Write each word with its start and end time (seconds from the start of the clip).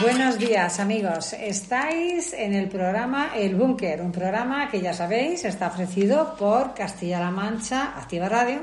Buenos 0.00 0.38
días 0.38 0.80
amigos, 0.80 1.34
estáis 1.34 2.32
en 2.32 2.54
el 2.54 2.70
programa 2.70 3.32
El 3.36 3.54
Búnker, 3.56 4.00
un 4.00 4.10
programa 4.10 4.70
que 4.70 4.80
ya 4.80 4.94
sabéis 4.94 5.44
está 5.44 5.66
ofrecido 5.66 6.34
por 6.38 6.72
Castilla-La 6.72 7.30
Mancha, 7.30 7.92
Activa 7.98 8.26
Radio, 8.26 8.60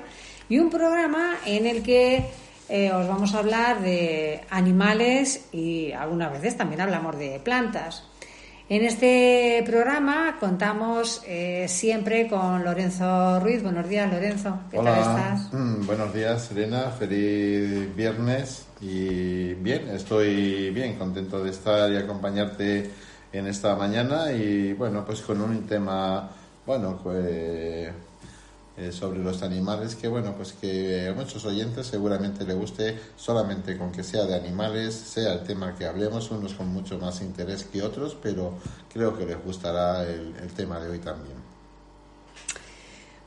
y 0.49 0.57
un 0.57 0.71
programa 0.71 1.35
en 1.45 1.67
el 1.67 1.83
que 1.83 2.25
eh, 2.67 2.91
os 2.91 3.07
vamos 3.07 3.35
a 3.35 3.39
hablar 3.39 3.79
de 3.79 4.41
animales 4.49 5.45
y 5.51 5.91
algunas 5.91 6.31
veces 6.31 6.57
también 6.57 6.81
hablamos 6.81 7.15
de 7.19 7.39
plantas. 7.39 8.08
En 8.69 8.85
este 8.85 9.63
programa 9.65 10.37
contamos 10.39 11.23
eh, 11.25 11.65
siempre 11.67 12.27
con 12.27 12.63
Lorenzo 12.63 13.39
Ruiz. 13.39 13.63
Buenos 13.63 13.89
días, 13.89 14.13
Lorenzo. 14.13 14.59
¿Qué 14.69 14.77
Hola. 14.77 14.91
tal 14.91 14.99
estás? 14.99 15.53
Mm, 15.53 15.87
buenos 15.87 16.13
días, 16.13 16.45
Serena. 16.45 16.91
Feliz 16.91 17.95
viernes. 17.95 18.67
Y 18.79 19.55
bien, 19.55 19.89
estoy 19.89 20.69
bien, 20.69 20.99
contento 20.99 21.43
de 21.43 21.49
estar 21.49 21.91
y 21.91 21.97
acompañarte 21.97 22.91
en 23.33 23.47
esta 23.47 23.75
mañana. 23.75 24.31
Y 24.33 24.73
bueno, 24.73 25.03
pues 25.03 25.21
con 25.21 25.41
un 25.41 25.65
tema, 25.65 26.29
bueno, 26.63 26.99
pues 27.01 27.89
eh, 28.79 28.93
sobre 28.93 29.19
los 29.19 29.43
animales 29.43 29.95
que 29.95 30.07
bueno 30.07 30.33
pues 30.37 30.53
que 30.53 31.09
a 31.09 31.13
muchos 31.13 31.43
oyentes 31.43 31.87
seguramente 31.87 32.45
le 32.45 32.53
guste 32.53 32.97
solamente 33.17 33.77
con 33.77 33.91
que 33.91 34.03
sea 34.03 34.23
de 34.23 34.35
animales 34.35 34.93
sea 34.95 35.33
el 35.33 35.43
tema 35.43 35.75
que 35.75 35.85
hablemos 35.85 36.31
unos 36.31 36.53
con 36.53 36.69
mucho 36.69 36.97
más 36.97 37.21
interés 37.21 37.65
que 37.65 37.81
otros 37.81 38.15
pero 38.23 38.53
creo 38.93 39.17
que 39.17 39.25
les 39.25 39.43
gustará 39.43 40.03
el, 40.03 40.33
tema 40.55 40.79
de 40.79 40.91
hoy 40.91 40.99
también 40.99 41.35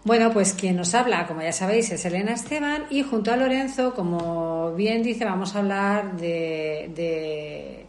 Bueno, 0.04 0.32
pues 0.32 0.54
quien 0.54 0.76
nos 0.76 0.94
habla, 0.94 1.26
como 1.26 1.42
ya 1.42 1.52
sabéis, 1.52 1.90
es 1.90 2.04
Elena 2.06 2.32
Esteban 2.32 2.86
y 2.90 3.02
junto 3.02 3.30
a 3.30 3.36
Lorenzo, 3.36 3.94
como 3.94 4.74
bien 4.74 5.02
dice, 5.02 5.24
vamos 5.24 5.54
a 5.54 5.58
hablar 5.58 6.16
de, 6.16 7.86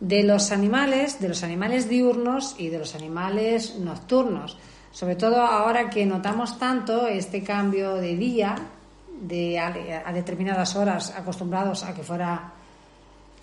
de 0.00 0.22
los 0.22 0.50
animales, 0.50 1.20
de 1.20 1.28
los 1.28 1.42
animales 1.42 1.88
diurnos 1.88 2.56
y 2.58 2.68
de 2.70 2.78
los 2.78 2.94
animales 2.94 3.76
nocturnos. 3.78 4.56
Sobre 4.96 5.14
todo 5.14 5.42
ahora 5.42 5.90
que 5.90 6.06
notamos 6.06 6.58
tanto 6.58 7.06
este 7.06 7.44
cambio 7.44 7.96
de 7.96 8.16
día, 8.16 8.56
de 9.20 9.58
a, 9.58 9.66
a 10.06 10.10
determinadas 10.10 10.74
horas 10.74 11.12
acostumbrados 11.14 11.84
a 11.84 11.92
que 11.92 12.02
fuera 12.02 12.54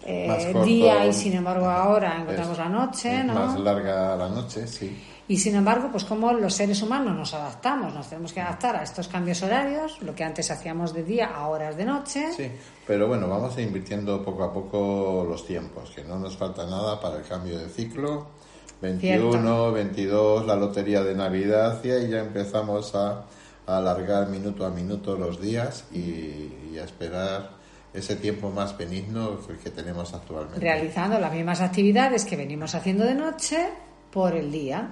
eh, 0.01 0.50
corto, 0.51 0.66
día 0.66 1.05
y 1.05 1.13
sin 1.13 1.33
embargo 1.33 1.69
ahora 1.69 2.17
encontramos 2.19 2.57
la 2.57 2.69
noche, 2.69 3.23
¿no? 3.23 3.35
más 3.35 3.59
larga 3.59 4.16
la 4.16 4.29
noche 4.29 4.66
sí 4.66 4.97
Y 5.28 5.38
sin 5.38 5.53
embargo, 5.53 5.89
pues 5.91 6.05
como 6.05 6.33
los 6.33 6.55
seres 6.55 6.81
humanos 6.81 7.16
nos 7.16 7.35
adaptamos, 7.35 7.94
nos 7.94 8.09
tenemos 8.09 8.33
que 8.33 8.41
adaptar 8.41 8.75
a 8.75 8.81
estos 8.81 9.07
cambios 9.07 9.44
horarios, 9.44 10.01
lo 10.01 10.16
que 10.16 10.23
antes 10.23 10.49
hacíamos 10.49 10.91
de 10.91 11.03
día 11.03 11.35
a 11.35 11.49
horas 11.49 11.78
de 11.78 11.85
noche. 11.85 12.31
Sí, 12.35 12.49
pero 12.88 13.07
bueno, 13.07 13.28
vamos 13.28 13.59
invirtiendo 13.59 14.23
poco 14.23 14.44
a 14.44 14.51
poco 14.51 15.23
los 15.29 15.45
tiempos, 15.45 15.91
que 15.91 16.03
no 16.03 16.17
nos 16.17 16.35
falta 16.35 16.66
nada 16.66 16.99
para 16.99 17.17
el 17.17 17.23
cambio 17.23 17.59
de 17.59 17.69
ciclo. 17.69 18.41
21, 18.83 19.31
Cierto. 19.31 19.71
22, 19.71 20.45
la 20.45 20.55
lotería 20.55 21.01
de 21.03 21.16
Navidad 21.16 21.79
y 21.83 21.89
ahí 21.91 22.09
ya 22.09 22.19
empezamos 22.19 22.94
a, 22.95 23.23
a 23.66 23.77
alargar 23.77 24.27
minuto 24.27 24.66
a 24.66 24.69
minuto 24.69 25.16
los 25.17 25.41
días 25.41 25.85
y, 25.94 26.51
y 26.73 26.77
a 26.79 26.83
esperar 26.83 27.51
ese 27.93 28.16
tiempo 28.17 28.49
más 28.49 28.77
benigno 28.77 29.39
que 29.63 29.69
tenemos 29.69 30.13
actualmente. 30.13 30.59
realizando 30.59 31.17
las 31.19 31.31
mismas 31.31 31.61
actividades 31.61 32.25
que 32.25 32.35
venimos 32.35 32.75
haciendo 32.75 33.05
de 33.05 33.13
noche 33.13 33.69
por 34.11 34.35
el 34.35 34.51
día. 34.51 34.89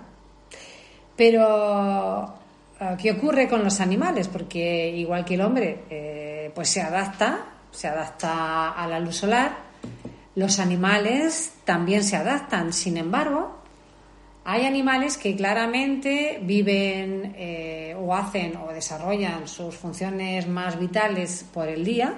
Pero, 1.16 2.34
eh, 2.80 2.96
¿qué 3.02 3.12
ocurre 3.12 3.50
con 3.50 3.64
los 3.64 3.80
animales? 3.82 4.28
Porque 4.28 4.90
igual 4.90 5.26
que 5.26 5.34
el 5.34 5.42
hombre, 5.42 5.84
eh, 5.90 6.52
pues 6.56 6.70
se 6.70 6.82
adapta, 6.82 7.46
se 7.72 7.88
adapta 7.88 8.72
a 8.72 8.88
la 8.88 9.00
luz 9.00 9.18
solar, 9.18 9.58
los 10.36 10.60
animales 10.60 11.54
también 11.66 12.04
se 12.04 12.16
adaptan. 12.16 12.72
Sin 12.72 12.98
embargo, 12.98 13.61
hay 14.44 14.66
animales 14.66 15.18
que 15.18 15.36
claramente 15.36 16.40
viven 16.42 17.36
eh, 17.38 17.96
o 18.00 18.14
hacen 18.16 18.58
o 18.58 18.74
desarrollan 18.74 19.48
sus 19.48 19.76
funciones 19.76 20.48
más 20.48 20.80
vitales 20.80 21.46
por 21.54 21.68
el 21.68 21.86
día 21.86 22.18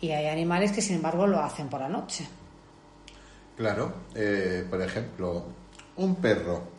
y 0.00 0.10
hay 0.10 0.26
animales 0.26 0.70
que 0.70 0.82
sin 0.82 0.96
embargo 0.96 1.26
lo 1.26 1.40
hacen 1.40 1.68
por 1.68 1.80
la 1.80 1.88
noche. 1.88 2.26
Claro, 3.56 3.92
eh, 4.14 4.66
por 4.68 4.82
ejemplo, 4.82 5.44
un 5.96 6.16
perro. 6.16 6.74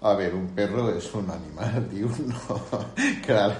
A 0.00 0.14
ver, 0.14 0.32
un 0.32 0.46
perro 0.48 0.96
es 0.96 1.12
un 1.12 1.28
animal 1.28 1.88
diurno, 1.90 2.36
Claro, 3.26 3.56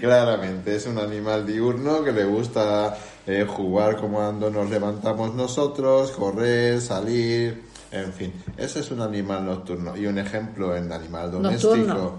claramente 0.00 0.76
es 0.76 0.86
un 0.86 0.96
animal 0.98 1.46
diurno 1.46 2.02
que 2.02 2.10
le 2.10 2.24
gusta 2.24 2.96
eh, 3.26 3.44
jugar 3.46 3.96
como 3.96 4.16
cuando 4.16 4.50
nos 4.50 4.70
levantamos 4.70 5.34
nosotros, 5.34 6.10
correr, 6.12 6.80
salir, 6.80 7.71
en 7.92 8.12
fin, 8.12 8.32
ese 8.56 8.80
es 8.80 8.90
un 8.90 9.00
animal 9.00 9.44
nocturno. 9.44 9.96
Y 9.96 10.06
un 10.06 10.18
ejemplo 10.18 10.74
en 10.76 10.90
animal 10.92 11.30
doméstico 11.30 11.76
Nocturno. 11.76 12.12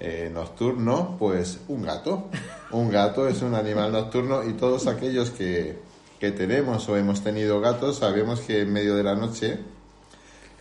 eh, 0.00 0.30
nocturno, 0.32 1.16
pues 1.18 1.58
un 1.68 1.82
gato. 1.82 2.28
Un 2.72 2.90
gato 2.90 3.28
es 3.28 3.42
un 3.42 3.54
animal 3.54 3.92
nocturno 3.92 4.42
y 4.48 4.54
todos 4.54 4.86
aquellos 4.86 5.30
que, 5.30 5.78
que 6.18 6.30
tenemos 6.32 6.88
o 6.88 6.96
hemos 6.96 7.22
tenido 7.22 7.60
gatos 7.60 7.98
sabemos 7.98 8.40
que 8.40 8.62
en 8.62 8.72
medio 8.72 8.94
de 8.96 9.02
la 9.02 9.14
noche 9.14 9.58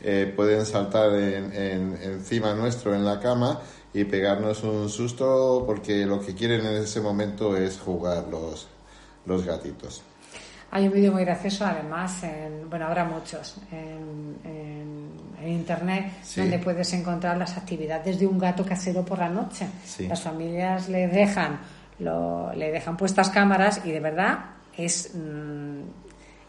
eh, 0.01 0.31
pueden 0.35 0.65
saltar 0.65 1.13
en- 1.13 1.53
en- 1.53 1.99
encima 2.01 2.53
nuestro 2.53 2.95
en 2.95 3.03
la 3.05 3.19
cama 3.19 3.59
y 3.93 4.03
pegarnos 4.05 4.63
un 4.63 4.89
susto 4.89 5.63
porque 5.65 6.05
lo 6.05 6.19
que 6.21 6.35
quieren 6.35 6.65
en 6.65 6.75
ese 6.83 7.01
momento 7.01 7.57
es 7.57 7.79
jugar 7.79 8.27
los, 8.29 8.67
los 9.25 9.45
gatitos. 9.45 10.01
Hay 10.71 10.87
un 10.87 10.93
vídeo 10.93 11.11
muy 11.11 11.23
gracioso, 11.25 11.65
además, 11.65 12.23
en, 12.23 12.69
bueno, 12.69 12.85
habrá 12.85 13.03
muchos 13.05 13.57
en, 13.71 14.37
en- 14.43 15.09
en 15.41 15.47
internet 15.49 16.11
Sí. 16.21 16.41
donde 16.41 16.59
puedes 16.59 16.91
encontrar 16.93 17.37
las 17.37 17.57
actividades 17.57 18.19
de 18.19 18.27
un 18.27 18.37
gato 18.37 18.65
casero 18.65 19.03
por 19.05 19.19
la 19.19 19.29
noche. 19.29 19.67
Sí. 19.85 20.07
Las 20.07 20.21
familias 20.21 20.89
le 20.89 21.07
dejan, 21.07 21.59
lo, 21.99 22.51
le 22.53 22.71
dejan 22.71 22.97
puestas 22.97 23.29
cámaras 23.29 23.81
y 23.85 23.91
de 23.91 23.99
verdad 24.01 24.37
es, 24.77 25.11
mm, 25.15 25.79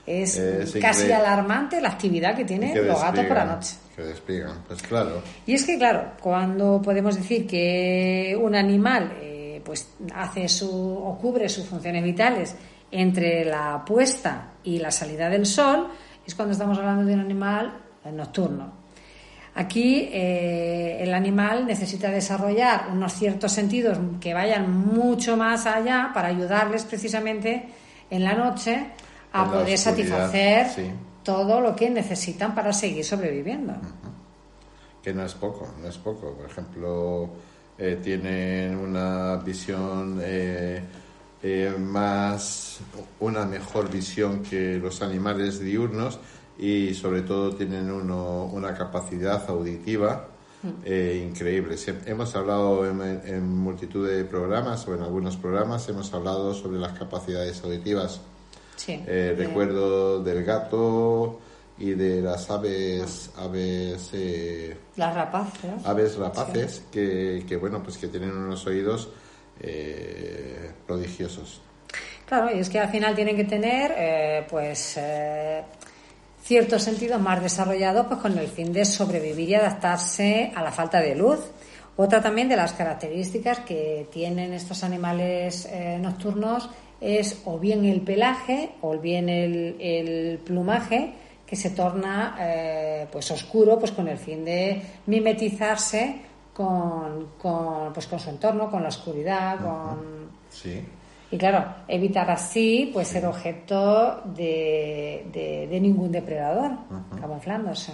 es 0.06 0.36
Es 0.36 0.72
casi 0.72 1.02
increíble. 1.02 1.14
alarmante 1.14 1.80
la 1.80 1.88
actividad 1.90 2.34
que 2.36 2.44
tienen 2.44 2.72
Que 2.72 2.82
los 2.82 3.00
gatos 3.00 3.24
por 3.26 3.36
la 3.36 3.44
noche. 3.44 3.76
Que 3.94 4.02
despliegan, 4.02 4.58
pues 4.66 4.82
claro. 4.82 5.22
Y 5.46 5.54
es 5.54 5.64
que, 5.64 5.78
claro, 5.78 6.12
cuando 6.20 6.82
podemos 6.82 7.14
decir 7.16 7.46
que 7.46 8.36
un 8.40 8.54
animal 8.56 9.12
eh, 9.20 9.62
pues 9.64 9.88
hace 10.14 10.48
su 10.48 10.68
o 10.68 11.16
cubre 11.16 11.48
sus 11.48 11.64
funciones 11.66 12.02
vitales 12.02 12.56
entre 12.90 13.44
la 13.44 13.84
puesta 13.84 14.52
y 14.64 14.78
la 14.78 14.90
salida 14.90 15.28
del 15.28 15.46
sol, 15.46 15.88
es 16.26 16.34
cuando 16.34 16.52
estamos 16.52 16.78
hablando 16.78 17.04
de 17.04 17.14
un 17.14 17.20
animal 17.20 17.72
eh, 18.04 18.12
nocturno. 18.12 18.80
Aquí 19.54 20.08
eh, 20.12 21.02
el 21.02 21.12
animal 21.12 21.66
necesita 21.66 22.08
desarrollar 22.10 22.88
unos 22.92 23.12
ciertos 23.14 23.50
sentidos 23.52 23.98
que 24.20 24.32
vayan 24.32 24.70
mucho 24.70 25.36
más 25.36 25.66
allá 25.66 26.10
para 26.14 26.28
ayudarles 26.28 26.84
precisamente 26.84 27.68
en 28.10 28.24
la 28.24 28.34
noche 28.34 28.86
a 29.32 29.44
la 29.44 29.50
poder 29.50 29.76
satisfacer 29.76 30.68
sí. 30.68 30.90
todo 31.24 31.60
lo 31.60 31.74
que 31.74 31.90
necesitan 31.90 32.54
para 32.54 32.72
seguir 32.72 33.04
sobreviviendo. 33.04 33.74
que 35.02 35.12
no 35.12 35.24
es 35.24 35.34
poco, 35.34 35.74
no 35.80 35.88
es 35.88 35.98
poco. 35.98 36.34
Por 36.34 36.46
ejemplo, 36.46 37.30
eh, 37.76 37.98
tienen 38.02 38.76
una 38.76 39.36
visión 39.36 40.20
eh, 40.22 40.80
eh, 41.42 41.74
más 41.78 42.80
una 43.18 43.46
mejor 43.46 43.90
visión 43.90 44.42
que 44.42 44.78
los 44.78 45.00
animales 45.00 45.60
diurnos 45.60 46.18
y 46.58 46.92
sobre 46.92 47.22
todo 47.22 47.54
tienen 47.54 47.90
uno, 47.90 48.44
una 48.44 48.74
capacidad 48.74 49.48
auditiva 49.48 50.28
eh, 50.84 51.26
increíble. 51.26 51.76
Hemos 52.04 52.36
hablado 52.36 52.86
en, 52.86 53.48
multitud 53.48 54.06
de 54.06 54.24
programas 54.24 54.86
o 54.86 54.94
en 54.94 55.00
algunos 55.00 55.38
programas 55.38 55.88
hemos 55.88 56.12
hablado 56.12 56.52
sobre 56.52 56.78
las 56.78 56.92
capacidades 56.98 57.62
auditivas. 57.64 58.20
Eh, 58.86 59.34
recuerdo 59.36 60.22
del 60.22 60.44
gato 60.44 61.38
y 61.78 61.92
de 61.92 62.20
las 62.20 62.50
aves 62.50 63.30
aves 63.36 64.10
las 64.96 65.14
rapaces 65.14 65.70
aves 65.84 66.16
rapaces 66.16 66.82
que, 66.90 67.44
que, 67.46 67.56
bueno 67.56 67.82
pues 67.82 67.98
que 67.98 68.08
tienen 68.08 68.36
unos 68.36 68.66
oídos 68.66 69.10
eh, 69.62 70.70
prodigiosos. 70.86 71.60
Claro, 72.26 72.54
y 72.54 72.60
es 72.60 72.70
que 72.70 72.78
al 72.78 72.88
final 72.88 73.14
tienen 73.14 73.36
que 73.36 73.44
tener, 73.44 73.92
eh, 73.96 74.46
pues, 74.48 74.96
eh, 74.96 75.62
ciertos 76.42 76.82
sentidos 76.82 77.20
más 77.20 77.42
desarrollados, 77.42 78.06
pues, 78.06 78.20
con 78.20 78.38
el 78.38 78.48
fin 78.48 78.72
de 78.72 78.84
sobrevivir 78.84 79.50
y 79.50 79.54
adaptarse 79.54 80.52
a 80.54 80.62
la 80.62 80.72
falta 80.72 81.00
de 81.00 81.14
luz. 81.14 81.40
Otra 81.96 82.22
también 82.22 82.48
de 82.48 82.56
las 82.56 82.72
características 82.72 83.60
que 83.60 84.06
tienen 84.10 84.54
estos 84.54 84.82
animales 84.82 85.68
nocturnos 86.00 86.70
es 86.98 87.42
o 87.44 87.58
bien 87.58 87.84
el 87.84 88.00
pelaje 88.00 88.70
o 88.80 88.96
bien 88.96 89.28
el, 89.28 89.76
el 89.78 90.38
plumaje 90.38 91.12
que 91.44 91.56
se 91.56 91.70
torna 91.70 93.06
pues 93.12 93.30
oscuro 93.32 93.78
pues 93.78 93.90
con 93.92 94.08
el 94.08 94.16
fin 94.16 94.44
de 94.46 94.80
mimetizarse 95.06 96.29
con, 96.60 97.28
con, 97.38 97.92
pues 97.94 98.06
con 98.06 98.20
su 98.20 98.28
entorno, 98.28 98.70
con 98.70 98.82
la 98.82 98.88
oscuridad, 98.88 99.58
con... 99.60 100.28
Sí. 100.50 100.84
Y 101.30 101.38
claro, 101.38 101.64
evitar 101.88 102.30
así 102.30 102.90
pues 102.92 103.08
ser 103.08 103.24
objeto 103.24 104.20
de, 104.26 105.26
de, 105.32 105.80
ningún 105.80 106.12
depredador, 106.12 106.72
camuflándose. 107.18 107.92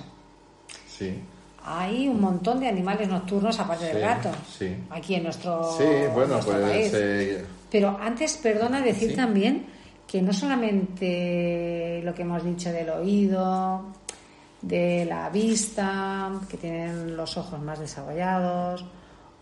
Sí. 0.89 1.21
Hay 1.65 2.09
un 2.09 2.21
montón 2.21 2.59
de 2.59 2.69
animales 2.69 3.09
nocturnos 3.09 3.59
aparte 3.61 3.87
del 3.87 4.01
gato. 4.01 4.31
Sí. 4.49 4.75
Aquí 4.91 5.15
en 5.15 5.25
nuestro, 5.25 5.77
sí, 5.77 5.85
bueno, 6.13 6.41
pues, 6.43 6.59
país. 6.59 6.93
Eh, 6.95 7.45
Pero 7.71 7.97
antes, 8.01 8.37
perdona 8.39 8.81
decir 8.81 9.15
también 9.15 9.67
que 10.09 10.23
no 10.23 10.33
solamente 10.33 12.01
lo 12.03 12.15
que 12.15 12.23
hemos 12.23 12.43
dicho 12.43 12.73
del 12.73 12.89
oído, 12.89 13.85
de 14.67 15.05
la 15.05 15.31
vista, 15.31 16.33
que 16.49 16.57
tienen 16.57 17.17
los 17.17 17.37
ojos 17.37 17.61
más 17.61 17.79
desarrollados, 17.79 18.85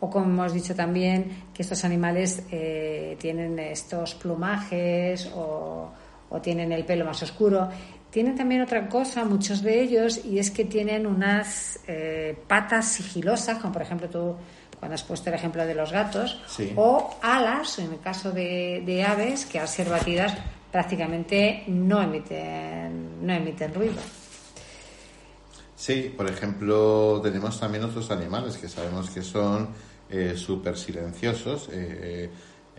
o 0.01 0.11
como 0.11 0.27
hemos 0.27 0.53
dicho 0.53 0.75
también, 0.75 1.45
que 1.55 1.63
estos 1.63 1.85
animales 1.85 2.43
eh, 2.51 3.17
tienen 3.19 3.59
estos 3.59 4.15
plumajes 4.15 5.31
o, 5.35 5.91
tienen 6.43 6.73
el 6.73 6.85
pelo 6.85 7.05
más 7.05 7.23
oscuro. 7.23 7.69
Tienen 8.11 8.35
también 8.35 8.61
otra 8.61 8.89
cosa, 8.89 9.25
muchos 9.25 9.63
de 9.63 9.81
ellos, 9.81 10.25
y 10.25 10.41
es 10.41 10.51
que 10.51 10.65
tienen 10.65 11.07
unas 11.07 11.79
eh, 11.87 12.37
patas 12.49 12.87
sigilosas, 12.87 13.59
como 13.59 13.73
por 13.73 13.83
ejemplo 13.83 14.09
tú 14.09 14.37
cuando 14.79 14.97
has 14.97 15.05
puesto 15.05 15.31
el 15.31 15.37
ejemplo 15.37 15.65
de 15.65 15.75
los 15.75 15.93
gatos, 15.93 16.43
o 16.77 17.17
alas, 17.23 17.79
en 17.79 17.93
el 17.93 18.01
caso 18.01 18.33
de, 18.33 18.83
de, 18.85 19.05
aves, 19.05 19.47
que 19.47 19.59
al 19.61 19.69
ser 19.69 19.89
batidas 19.89 20.35
prácticamente 20.71 21.63
no 21.69 22.03
emiten, 22.03 23.25
no 23.25 23.33
emiten 23.33 23.73
ruido. 23.73 24.03
Sí, 25.77 26.15
por 26.17 26.31
ejemplo, 26.31 27.21
tenemos 27.23 27.59
también 27.59 27.85
otros 27.85 28.11
animales 28.11 28.57
que 28.57 28.69
sabemos 28.69 29.11
que 29.11 29.23
son 29.23 29.69
eh, 30.09 30.35
súper 30.37 30.77
silenciosos, 30.77 31.69
eh, 31.73 32.31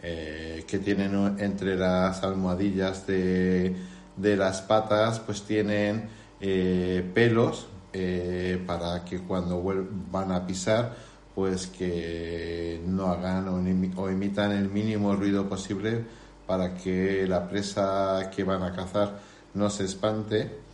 eh, 0.02 0.64
que 0.68 0.80
tienen 0.80 1.38
entre 1.40 1.76
las 1.76 2.24
almohadillas 2.24 3.06
de, 3.06 3.76
de 4.16 4.38
las 4.38 4.62
patas, 4.62 5.20
pues 5.20 5.44
tienen 5.44 6.10
pelos 7.14 7.68
para 8.68 9.04
que 9.04 9.20
cuando 9.20 9.64
van 10.12 10.32
a 10.32 10.46
pisar, 10.46 10.96
pues 11.34 11.68
que 11.68 12.82
no 12.86 13.08
hagan 13.08 13.48
o, 13.48 14.10
emitan 14.10 14.52
el 14.52 14.70
mínimo 14.70 15.16
ruido 15.16 15.50
posible 15.50 16.06
para 16.46 16.76
que 16.76 17.26
la 17.28 17.50
presa 17.50 18.30
que 18.34 18.44
van 18.44 18.64
a 18.64 18.74
cazar 18.74 19.20
no 19.54 19.70
se 19.70 19.86
espante 19.86 20.65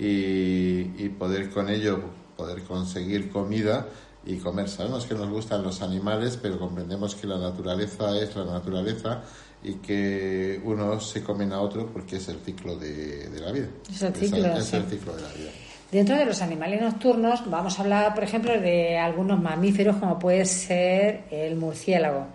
y, 0.00 1.08
poder 1.10 1.50
con 1.50 1.68
ello 1.68 2.00
poder 2.36 2.62
conseguir 2.62 3.30
comida 3.30 3.86
y 4.24 4.36
comer. 4.36 4.68
Sabemos 4.68 5.04
que 5.04 5.14
nos 5.14 5.28
gustan 5.28 5.62
los 5.62 5.82
animales, 5.82 6.38
pero 6.40 6.58
comprendemos 6.58 7.14
que 7.14 7.26
la 7.26 7.38
naturaleza 7.38 8.18
es 8.18 8.34
la 8.34 8.46
naturaleza 8.46 9.22
y 9.62 9.74
que 9.74 10.58
unos 10.64 11.10
se 11.10 11.22
comen 11.22 11.52
a 11.52 11.60
otro 11.60 11.86
porque 11.92 12.16
es 12.16 12.28
el 12.28 12.38
ciclo 12.38 12.76
de, 12.76 13.28
la 13.40 13.52
vida. 13.52 13.68
Es 13.90 14.00
el 14.00 14.14
ciclo, 14.14 14.56
es 14.56 14.72
el 14.72 14.84
ciclo 14.84 15.14
de 15.14 15.22
la 15.22 15.32
vida. 15.34 15.50
Dentro 15.92 16.16
de 16.16 16.24
los 16.24 16.40
animales 16.40 16.80
nocturnos 16.80 17.50
vamos 17.50 17.78
a 17.78 17.82
hablar, 17.82 18.14
por 18.14 18.24
ejemplo, 18.24 18.58
de 18.58 18.96
algunos 18.96 19.40
mamíferos 19.42 19.96
como 19.96 20.18
puede 20.18 20.46
ser 20.46 21.24
el 21.30 21.56
murciélago. 21.56 22.28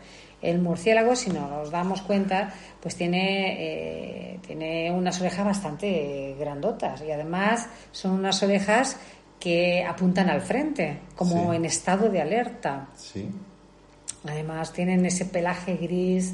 El 0.45 0.59
murciélago, 0.59 1.15
si 1.15 1.31
nos 1.31 1.71
damos 1.71 2.01
cuenta, 2.03 2.53
pues 2.79 2.95
tiene, 2.95 3.55
eh, 3.57 4.39
tiene 4.45 4.91
unas 4.91 5.19
orejas 5.19 5.45
bastante 5.45 6.35
grandotas 6.39 7.01
y 7.01 7.11
además 7.11 7.67
son 7.91 8.11
unas 8.11 8.41
orejas 8.43 8.97
que 9.39 9.83
apuntan 9.83 10.29
al 10.29 10.41
frente, 10.41 10.99
como 11.15 11.53
en 11.53 11.65
estado 11.65 12.09
de 12.09 12.21
alerta. 12.21 12.87
Sí. 12.95 13.29
Además 14.27 14.71
tienen 14.71 15.05
ese 15.05 15.25
pelaje 15.25 15.77
gris, 15.77 16.33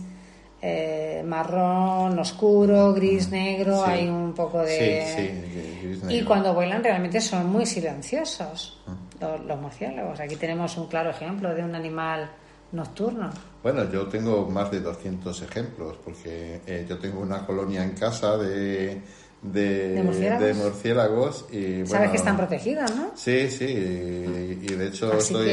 eh, 0.61 1.23
marrón, 1.25 2.19
oscuro, 2.19 2.93
gris, 2.93 3.29
negro, 3.29 3.83
hay 3.83 4.07
un 4.07 4.33
poco 4.33 4.59
de... 4.59 5.05
Sí, 5.07 5.81
gris, 5.83 6.03
Y 6.09 6.23
cuando 6.23 6.53
vuelan 6.53 6.83
realmente 6.83 7.19
son 7.19 7.49
muy 7.49 7.65
silenciosos 7.65 8.81
ah. 8.87 8.95
los, 9.19 9.45
los 9.45 9.59
murciélagos. 9.59 10.19
Aquí 10.19 10.35
tenemos 10.35 10.77
un 10.77 10.87
claro 10.87 11.09
ejemplo 11.09 11.53
de 11.55 11.63
un 11.63 11.75
animal 11.75 12.29
nocturno. 12.71 13.29
Bueno, 13.63 13.89
yo 13.91 14.07
tengo 14.07 14.49
más 14.49 14.71
de 14.71 14.79
200 14.79 15.41
ejemplos, 15.41 15.97
porque 16.03 16.61
eh, 16.65 16.85
yo 16.87 16.97
tengo 16.97 17.21
una 17.21 17.45
colonia 17.45 17.83
en 17.83 17.91
casa 17.91 18.37
de, 18.37 19.01
de, 19.41 20.53
murciélagos? 20.55 21.45
y 21.51 21.85
Sabes 21.85 22.11
que 22.11 22.17
están 22.17 22.37
protegidas, 22.37 22.95
¿no? 22.95 23.11
Sí, 23.15 23.49
sí, 23.49 23.65
y, 23.65 24.73
de 24.73 24.87
hecho 24.87 25.13
estoy, 25.13 25.45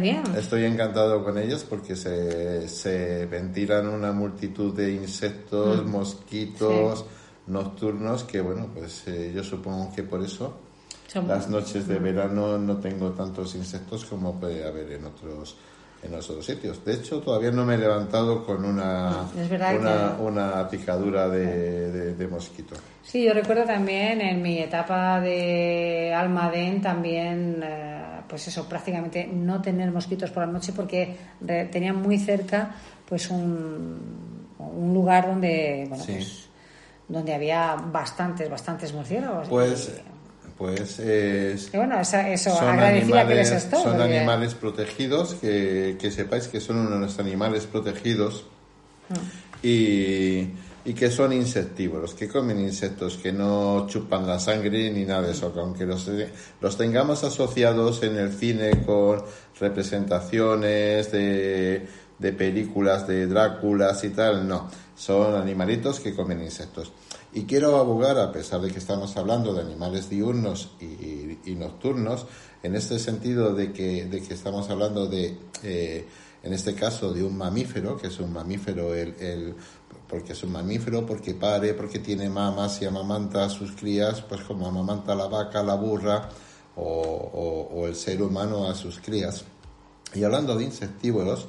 bien. 0.00 0.22
Estoy 0.36 0.64
encantado 0.64 1.24
con 1.24 1.38
ellos 1.38 1.64
porque 1.68 1.96
se, 1.96 2.68
se 2.68 3.26
ventilan 3.26 3.88
una 3.88 4.12
multitud 4.12 4.74
de 4.74 4.92
insectos, 4.92 5.84
mm. 5.84 5.90
mosquitos 5.90 7.04
nocturnos 7.48 8.24
que, 8.24 8.40
bueno, 8.40 8.68
pues 8.74 9.04
eh, 9.06 9.32
yo 9.34 9.42
supongo 9.42 9.92
que 9.94 10.02
por 10.02 10.22
eso 10.22 10.58
las 11.26 11.48
noches 11.48 11.88
de 11.88 11.98
mm. 11.98 12.02
verano 12.02 12.58
no 12.58 12.76
tengo 12.76 13.10
tantos 13.12 13.54
insectos 13.54 14.04
como 14.04 14.38
puede 14.38 14.66
haber 14.66 14.92
en 14.92 15.06
otros 15.06 15.56
en 16.02 16.12
los 16.12 16.28
otros 16.30 16.46
sitios. 16.46 16.84
De 16.84 16.94
hecho, 16.94 17.20
todavía 17.20 17.50
no 17.50 17.64
me 17.64 17.74
he 17.74 17.78
levantado 17.78 18.44
con 18.44 18.64
una, 18.64 19.26
una, 20.20 20.68
picadura 20.68 21.28
de, 21.28 22.28
mosquito. 22.30 22.76
Sí, 23.02 23.24
yo 23.24 23.32
recuerdo 23.32 23.64
también 23.64 24.20
en 24.20 24.40
mi 24.42 24.58
etapa 24.58 25.20
de 25.20 26.14
Almadén 26.14 26.80
también, 26.80 27.60
eh, 27.62 28.20
pues 28.28 28.46
eso, 28.48 28.68
prácticamente 28.68 29.26
no 29.26 29.60
tener 29.60 29.90
mosquitos 29.90 30.30
por 30.30 30.46
la 30.46 30.52
noche 30.52 30.72
porque 30.74 31.16
tenía 31.70 31.92
muy 31.92 32.18
cerca 32.18 32.74
pues 33.08 33.30
un, 33.30 34.48
un 34.58 34.94
lugar 34.94 35.26
donde, 35.26 35.86
bueno, 35.88 36.04
pues, 36.06 36.48
donde 37.08 37.34
había 37.34 37.74
bastantes, 37.74 38.48
bastantes 38.50 38.92
murciélagos. 38.92 39.48
Pues 39.48 40.00
pues 40.58 40.98
es, 40.98 41.70
bueno, 41.70 42.00
eso, 42.00 42.50
son 42.50 42.80
animales, 42.80 43.50
que 43.50 43.76
Son 43.76 44.00
animales 44.00 44.54
protegidos, 44.54 45.34
que, 45.34 45.96
que, 46.00 46.10
sepáis 46.10 46.48
que 46.48 46.60
son 46.60 46.78
unos 46.78 47.20
animales 47.20 47.66
protegidos 47.66 48.44
mm. 49.08 49.64
y, 49.64 50.48
y, 50.84 50.94
que 50.94 51.12
son 51.12 51.32
insectívoros, 51.32 52.14
que 52.14 52.26
comen 52.26 52.58
insectos, 52.58 53.18
que 53.18 53.30
no 53.30 53.86
chupan 53.88 54.26
la 54.26 54.40
sangre 54.40 54.90
ni 54.90 55.04
nada 55.04 55.22
de 55.22 55.30
eso, 55.30 55.54
que 55.54 55.60
aunque 55.60 55.86
los, 55.86 56.10
los 56.60 56.76
tengamos 56.76 57.22
asociados 57.22 58.02
en 58.02 58.16
el 58.16 58.32
cine 58.32 58.82
con 58.84 59.22
representaciones 59.60 61.12
de, 61.12 61.86
de 62.18 62.32
películas 62.32 63.06
de 63.06 63.26
Dráculas 63.26 64.02
y 64.04 64.10
tal, 64.10 64.46
no, 64.48 64.68
son 64.96 65.34
animalitos 65.34 66.00
que 66.00 66.14
comen 66.14 66.42
insectos. 66.42 66.92
Y 67.32 67.44
quiero 67.44 67.76
abogar, 67.76 68.18
a 68.18 68.32
pesar 68.32 68.60
de 68.60 68.70
que 68.70 68.78
estamos 68.78 69.16
hablando 69.16 69.52
de 69.52 69.60
animales 69.60 70.08
diurnos 70.08 70.70
y, 70.80 71.54
nocturnos, 71.54 72.26
en 72.62 72.74
este 72.74 72.98
sentido 72.98 73.54
de 73.54 73.72
que, 73.72 74.06
de 74.06 74.22
que 74.22 74.34
estamos 74.34 74.70
hablando 74.70 75.06
de, 75.06 75.36
eh, 75.62 76.06
en 76.42 76.52
este 76.52 76.74
caso, 76.74 77.12
de 77.12 77.22
un 77.22 77.36
mamífero, 77.36 77.96
que 77.96 78.06
es 78.06 78.18
un 78.18 78.32
mamífero, 78.32 78.94
el, 78.94 79.14
el, 79.20 79.54
porque 80.08 80.32
es 80.32 80.42
un 80.42 80.52
mamífero, 80.52 81.04
porque 81.04 81.34
pare, 81.34 81.74
porque 81.74 81.98
tiene 81.98 82.30
mamas 82.30 82.80
y 82.80 82.86
amamanta 82.86 83.44
a 83.44 83.50
sus 83.50 83.72
crías, 83.72 84.22
pues 84.22 84.40
como 84.42 84.66
amamanta 84.66 85.14
la 85.14 85.26
vaca, 85.26 85.62
la 85.62 85.74
burra 85.74 86.28
o, 86.76 87.70
o, 87.74 87.86
el 87.86 87.94
ser 87.94 88.22
humano 88.22 88.68
a 88.68 88.74
sus 88.74 88.98
crías. 88.98 89.44
Y 90.14 90.24
hablando 90.24 90.56
de 90.56 90.64
insectívoros, 90.64 91.46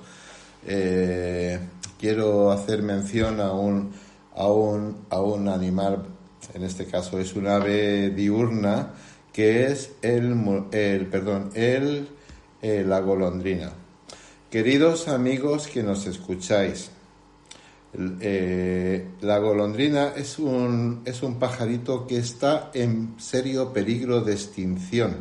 eh, 0.65 1.59
quiero 1.99 2.51
hacer 2.51 2.81
mención 2.81 3.39
a 3.39 3.51
un, 3.51 3.91
a 4.35 4.47
un, 4.47 5.05
a 5.09 5.21
un 5.21 5.47
animal, 5.47 6.05
en 6.53 6.63
este 6.63 6.85
caso 6.85 7.19
es 7.19 7.35
un 7.35 7.47
ave 7.47 8.09
diurna, 8.09 8.93
que 9.33 9.65
es 9.65 9.91
el, 10.01 10.35
el 10.71 11.07
perdón, 11.07 11.51
el, 11.53 12.09
la 12.61 12.99
golondrina. 12.99 13.71
Queridos 14.49 15.07
amigos 15.07 15.67
que 15.67 15.83
nos 15.83 16.07
escucháis, 16.07 16.89
eh, 18.21 19.07
la 19.21 19.39
golondrina 19.39 20.13
es 20.15 20.39
un, 20.39 21.01
es 21.05 21.23
un 21.23 21.39
pajarito 21.39 22.05
que 22.07 22.17
está 22.17 22.71
en 22.73 23.15
serio 23.17 23.73
peligro 23.73 24.21
de 24.21 24.33
extinción. 24.33 25.17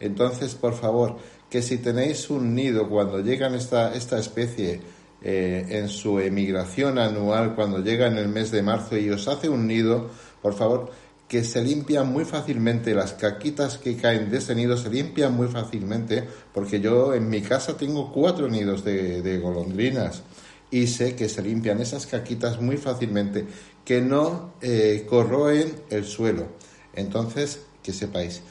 Entonces, 0.00 0.54
por 0.54 0.74
favor, 0.74 1.18
que 1.50 1.62
si 1.62 1.78
tenéis 1.78 2.30
un 2.30 2.54
nido 2.54 2.88
cuando 2.88 3.20
llegan 3.20 3.54
esta, 3.54 3.92
esta 3.94 4.18
especie 4.18 4.80
eh, 5.22 5.66
en 5.68 5.88
su 5.88 6.18
emigración 6.20 6.98
anual, 6.98 7.54
cuando 7.54 7.82
llega 7.82 8.06
en 8.06 8.16
el 8.16 8.28
mes 8.28 8.50
de 8.50 8.62
marzo 8.62 8.96
y 8.96 9.10
os 9.10 9.28
hace 9.28 9.48
un 9.48 9.66
nido, 9.66 10.08
por 10.40 10.54
favor, 10.54 10.90
que 11.28 11.44
se 11.44 11.62
limpian 11.62 12.10
muy 12.10 12.24
fácilmente, 12.24 12.94
las 12.94 13.12
caquitas 13.12 13.78
que 13.78 13.96
caen 13.96 14.30
de 14.30 14.38
ese 14.38 14.54
nido 14.54 14.76
se 14.76 14.88
limpian 14.90 15.36
muy 15.36 15.48
fácilmente, 15.48 16.26
porque 16.54 16.80
yo 16.80 17.14
en 17.14 17.28
mi 17.28 17.42
casa 17.42 17.76
tengo 17.76 18.12
cuatro 18.12 18.48
nidos 18.48 18.84
de 18.84 19.38
golondrinas 19.42 20.22
y 20.70 20.86
sé 20.86 21.16
que 21.16 21.28
se 21.28 21.42
limpian 21.42 21.80
esas 21.80 22.06
caquitas 22.06 22.60
muy 22.60 22.76
fácilmente, 22.76 23.46
que 23.84 24.00
no 24.00 24.54
eh, 24.60 25.04
corroen 25.08 25.74
el 25.90 26.04
suelo. 26.04 26.46
Entonces, 26.94 27.60
que 27.82 27.92
sepáis 27.92 28.42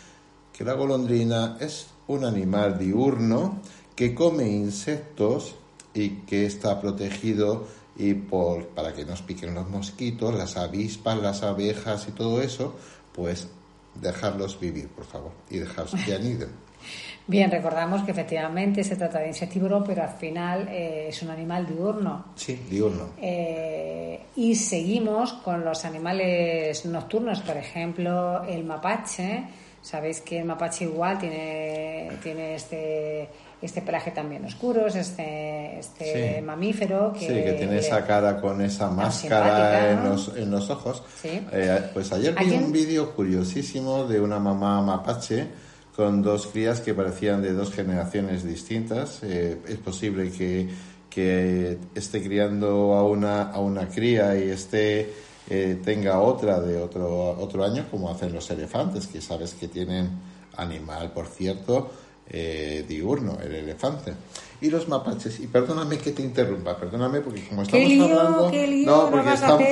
que 0.52 0.64
la 0.64 0.74
golondrina 0.74 1.58
es 1.62 1.88
un 2.10 2.26
animal 2.26 2.78
diurno 2.78 3.62
que 3.96 4.14
come 4.14 4.48
insectos 4.48 5.56
y 5.94 6.22
que 6.26 6.46
está 6.46 6.82
protegido 6.82 7.68
y 7.96 8.14
por, 8.14 8.68
para 8.70 8.94
que 8.94 9.06
no 9.06 9.14
os 9.14 9.22
piquen 9.22 9.54
los 9.54 9.70
mosquitos, 9.70 10.34
las 10.34 10.58
avispas, 10.58 11.18
las 11.20 11.44
abejas 11.44 12.08
y 12.08 12.12
todo 12.12 12.42
eso, 12.42 12.76
pues 13.14 13.48
dejarlos 13.96 14.60
vivir, 14.60 14.88
por 14.88 15.06
favor, 15.06 15.32
y 15.50 15.60
dejarlos 15.60 16.02
que 16.04 16.16
aniden. 16.16 16.50
Bien, 17.28 17.52
recordamos 17.52 18.02
que 18.02 18.12
efectivamente 18.12 18.84
se 18.84 18.96
trata 18.96 19.20
de 19.20 19.28
insectívoro, 19.28 19.84
pero 19.84 20.02
al 20.02 20.18
final 20.18 20.68
eh, 20.68 21.10
es 21.10 21.22
un 21.22 21.30
animal 21.30 21.68
diurno. 21.68 22.26
Sí, 22.36 22.60
diurno. 22.68 23.10
Eh, 23.22 24.20
y 24.36 24.56
seguimos 24.56 25.34
con 25.34 25.64
los 25.64 25.86
animales 25.86 26.84
nocturnos, 26.86 27.42
por 27.42 27.56
ejemplo, 27.56 28.44
el 28.46 28.64
mapache. 28.64 29.44
Sabéis 29.82 30.22
que 30.22 30.40
el 30.40 30.46
mapache 30.46 30.86
igual 30.86 31.18
tiene, 31.20 32.12
tiene 32.22 32.56
este, 32.56 33.30
este 33.62 33.82
pelaje 33.82 34.12
también 34.12 34.46
oscuro, 34.46 34.88
este, 34.88 35.80
este 35.80 36.42
mamífero 36.42 37.14
que, 37.14 37.20
sí, 37.20 37.28
que 37.28 37.54
tiene 37.54 37.78
esa 37.78 38.06
cara 38.06 38.40
con 38.42 38.62
esa 38.62 38.90
máscara 38.90 39.92
en, 39.92 40.04
los, 40.04 40.36
en, 40.36 40.52
los, 40.52 40.70
ojos. 40.70 41.04
Sí. 41.22 41.42
Eh, 41.52 41.82
pues 41.94 42.12
ayer 42.12 42.36
vi 42.36 42.52
un 42.52 42.72
vídeo 42.72 43.16
curiosísimo 43.16 44.06
de 44.06 44.20
una 44.20 44.40
mamá 44.40 44.82
mapache 44.82 45.48
con 45.96 46.22
dos 46.22 46.48
crías 46.48 46.80
que 46.80 46.94
parecían 46.94 47.42
de 47.42 47.52
dos 47.52 47.74
generaciones 47.74 48.46
distintas. 48.46 49.22
Eh, 49.24 49.58
es 49.68 49.78
posible 49.80 50.32
que, 50.32 50.70
que, 51.10 51.78
esté 51.94 52.24
criando 52.24 52.94
a 52.94 53.04
una, 53.04 53.52
a 53.52 53.60
una 53.60 53.90
cría 53.90 54.38
y 54.38 54.50
esté 54.50 55.14
eh, 55.50 55.80
tenga 55.84 56.20
otra 56.22 56.60
de 56.60 56.78
otro, 56.82 57.32
otro 57.40 57.64
año, 57.64 57.86
como 57.90 58.10
hacen 58.10 58.34
los 58.34 58.50
elefantes, 58.52 59.08
que 59.08 59.22
sabes 59.22 59.54
que 59.54 59.68
tienen 59.68 60.10
animal, 60.56 61.12
por 61.12 61.28
cierto, 61.28 61.90
eh, 62.30 62.86
diurno, 62.88 63.40
el 63.42 63.56
elefante 63.56 64.14
y 64.62 64.70
los 64.70 64.88
mapaches. 64.88 65.40
Y 65.40 65.48
perdóname 65.48 65.98
que 65.98 66.12
te 66.12 66.22
interrumpa, 66.22 66.78
perdóname 66.78 67.22
porque 67.22 67.48
como 67.48 67.64
estamos 67.64 67.92
hablando, 67.92 68.52
no, 68.86 69.10
porque, 69.10 69.34
estamos, 69.34 69.64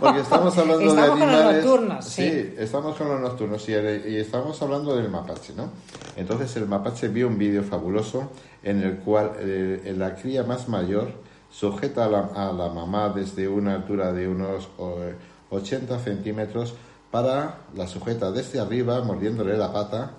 porque 0.00 0.20
estamos 0.20 0.58
hablando 0.58 0.94
de 0.94 1.00
animales, 1.00 1.10
con 1.10 1.30
los 1.30 1.54
nocturnos, 1.54 2.04
sí. 2.04 2.52
estamos 2.58 2.96
con 2.96 3.08
los 3.08 3.20
nocturnos 3.20 3.68
y, 3.68 3.72
y, 3.72 4.16
estamos 4.16 4.60
hablando 4.60 4.96
del 4.96 5.08
mapache, 5.08 5.54
¿no? 5.56 5.70
Entonces 6.16 6.54
el 6.56 6.66
mapache 6.66 7.08
vio 7.08 7.28
un 7.28 7.38
vídeo 7.38 7.62
fabuloso 7.62 8.30
en 8.62 8.82
el 8.82 8.96
cual 8.98 9.32
eh, 9.38 9.94
la 9.96 10.14
cría 10.14 10.42
más 10.42 10.68
mayor 10.68 11.12
sujeta 11.52 12.06
a 12.06 12.52
la, 12.52 12.68
mamá 12.68 13.10
desde 13.10 13.46
una 13.46 13.74
altura 13.74 14.12
de 14.12 14.26
unos 14.26 14.68
80 15.50 15.98
centímetros 16.00 16.74
para 17.10 17.58
la 17.76 17.86
sujeta 17.86 18.32
desde 18.32 18.58
arriba 18.58 19.02
mordiéndole 19.02 19.56
la 19.56 19.72
pata 19.72 20.12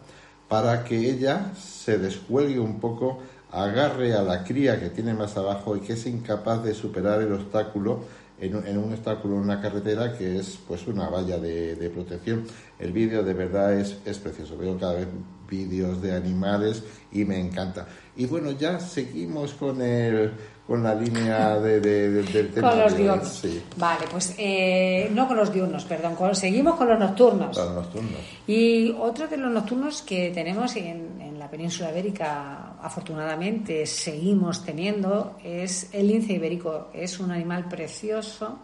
para 0.48 0.84
que 0.84 1.10
ella 1.10 1.52
se 1.56 1.98
descuelgue 1.98 2.60
un 2.60 2.80
poco 2.80 3.20
agarre 3.52 4.14
a 4.14 4.22
la 4.22 4.44
cría 4.44 4.80
que 4.80 4.90
tiene 4.90 5.14
más 5.14 5.36
abajo 5.36 5.76
y 5.76 5.80
que 5.80 5.94
es 5.94 6.06
incapaz 6.06 6.64
de 6.64 6.74
superar 6.74 7.22
el 7.22 7.34
obstáculo 7.34 8.02
en, 8.40 8.78
un 8.78 8.94
obstáculo 8.94 9.36
en 9.36 9.42
una 9.42 9.62
carretera 9.62 10.18
que 10.18 10.38
es 10.38 10.60
pues 10.68 10.86
una 10.88 11.08
valla 11.10 11.38
de, 11.38 11.76
de 11.76 11.90
protección. 11.90 12.46
El 12.78 12.92
vídeo 12.92 13.24
de 13.24 13.34
verdad 13.34 13.74
es, 13.74 13.98
es 14.06 14.18
precioso. 14.18 14.58
Veo 14.58 14.78
cada 14.78 14.94
vez 14.94 15.08
vídeos 15.54 16.02
de 16.02 16.16
animales 16.16 16.84
y 17.12 17.26
me 17.26 17.40
encanta. 17.40 17.86
Y 18.16 18.26
bueno, 18.26 18.52
ya 18.52 18.80
seguimos 18.80 19.54
con 19.54 19.82
el 19.82 20.32
con 20.66 20.82
la 20.82 20.96
línea 20.96 21.60
de, 21.60 21.80
del 21.82 22.54
tema. 22.54 22.70
Con 22.70 22.80
los 22.80 22.96
diurnos. 22.96 23.44
Vale, 23.78 24.06
pues 24.10 24.34
eh, 24.38 25.10
no 25.14 25.28
con 25.28 25.38
los 25.38 25.52
diurnos, 25.52 25.84
perdón, 25.84 26.16
seguimos 26.36 26.76
con 26.76 26.88
los 26.88 27.00
nocturnos. 27.00 27.58
Con 27.58 27.66
los 27.66 27.84
nocturnos. 27.84 28.22
Y 28.48 28.92
otro 28.92 29.28
de 29.28 29.38
los 29.38 29.52
nocturnos 29.52 30.02
que 30.04 30.32
tenemos 30.32 30.76
en, 30.78 31.22
en, 31.22 31.38
la 31.38 31.50
península 31.50 31.92
ibérica, 31.92 32.76
afortunadamente 32.82 33.86
seguimos 33.86 34.64
teniendo, 34.64 35.36
es 35.44 35.90
el 35.92 36.08
lince 36.08 36.34
ibérico. 36.34 36.90
Es 36.94 37.20
un 37.20 37.32
animal 37.32 37.68
precioso, 37.68 38.60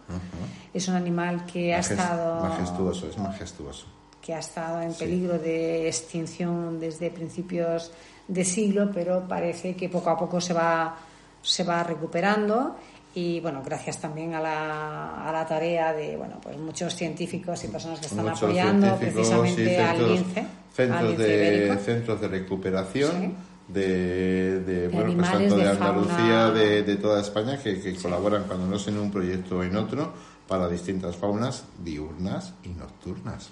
es 0.72 0.88
un 0.88 0.94
animal 0.94 1.44
que 1.44 1.74
ha 1.74 1.80
estado. 1.80 2.48
Majestuoso, 2.48 3.08
es 3.08 3.18
majestuoso. 3.18 3.99
Que 4.30 4.36
ha 4.36 4.38
estado 4.38 4.80
en 4.80 4.94
peligro 4.94 5.40
de 5.40 5.88
extinción 5.88 6.78
desde 6.78 7.10
principios 7.10 7.90
de 8.28 8.44
siglo, 8.44 8.88
pero 8.94 9.26
parece 9.26 9.74
que 9.74 9.88
poco 9.88 10.08
a 10.08 10.16
poco 10.16 10.40
se 10.40 10.52
va 10.52 10.96
se 11.42 11.64
va 11.64 11.82
recuperando 11.82 12.76
y 13.12 13.40
bueno, 13.40 13.60
gracias 13.64 14.00
también 14.00 14.34
a 14.34 14.40
la, 14.40 15.28
a 15.28 15.32
la 15.32 15.44
tarea 15.48 15.92
de 15.92 16.16
bueno, 16.16 16.38
pues 16.40 16.56
muchos 16.58 16.94
científicos 16.94 17.64
y 17.64 17.66
personas 17.66 17.98
que 17.98 18.06
están 18.06 18.28
apoyando 18.28 18.96
precisamente 19.00 19.78
al 19.80 20.14
lince. 20.14 20.46
Centros, 20.76 21.18
de, 21.18 21.78
centros 21.84 22.20
de 22.20 22.28
recuperación. 22.28 23.34
De, 23.66 24.60
de, 24.60 24.88
bueno, 24.88 25.12
pues 25.16 25.28
tanto 25.28 25.56
de, 25.56 25.68
Andalucía, 25.68 26.50
de, 26.50 26.84
de, 26.84 26.96
toda 26.96 27.20
España, 27.20 27.58
que, 27.60 27.80
que 27.80 27.96
colaboran 27.96 28.44
cuando 28.44 28.68
no 28.68 28.76
es 28.76 28.86
en 28.86 28.96
un 28.96 29.10
proyecto 29.10 29.58
o 29.58 29.64
en 29.64 29.76
otro, 29.76 30.12
para 30.46 30.68
distintas 30.68 31.16
faunas 31.16 31.64
diurnas 31.82 32.54
y 32.62 32.68
nocturnas. 32.68 33.50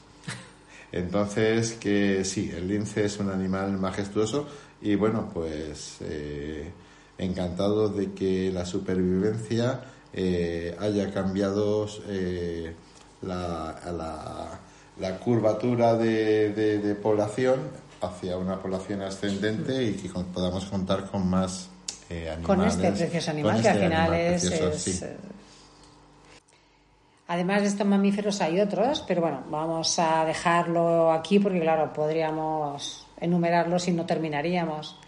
Entonces, 0.93 1.73
que 1.75 2.25
sí, 2.25 2.51
el 2.55 2.69
lince 2.69 3.05
es 3.05 3.19
un 3.19 3.31
animal 3.31 3.73
majestuoso 3.79 4.47
y 4.81 4.95
bueno, 4.95 5.31
pues 5.33 5.97
eh, 6.01 6.71
encantado 7.19 7.89
de 7.89 8.13
que 8.13 8.51
la 8.53 8.65
supervivencia 8.65 9.83
eh, 10.13 10.75
haya 10.79 11.13
cambiado 11.13 11.87
eh, 12.09 12.75
la, 13.23 14.59
la, 14.99 15.19
curvatura 15.19 15.97
de, 15.97 16.97
población 17.03 17.61
hacia 18.01 18.37
una 18.39 18.61
población 18.61 19.03
ascendente 19.03 19.83
y 19.83 19.93
que 19.95 20.09
podamos 20.09 20.65
contar 20.67 21.11
con 21.11 21.29
más 21.29 21.69
eh, 22.09 22.31
animales. 22.31 22.47
Con 22.47 22.65
este 22.65 22.93
precioso 22.93 23.31
animal 23.33 23.61
que 23.61 23.69
al 23.69 23.77
este 23.77 23.87
final 23.87 24.15
es... 24.15 25.05
Además 27.29 27.61
de 27.61 27.69
estos 27.69 27.87
mamíferos 27.87 28.41
hay 28.41 28.59
otros, 28.59 29.05
pero 29.07 29.21
bueno, 29.21 29.45
vamos 29.51 29.99
a 29.99 30.25
dejarlo 30.25 31.13
aquí 31.13 31.39
porque 31.39 31.61
claro, 31.61 31.93
podríamos 31.93 33.07
enumerarlos 33.21 33.87
y 33.87 33.93
no 33.93 34.07
terminaríamos. 34.07 34.99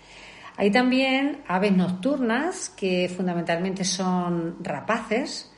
Hay 0.59 0.71
también 0.71 1.41
aves 1.49 1.73
nocturnas 1.73 2.69
que 2.69 3.09
fundamentalmente 3.09 3.85
son 3.85 4.63
rapaces 4.63 5.51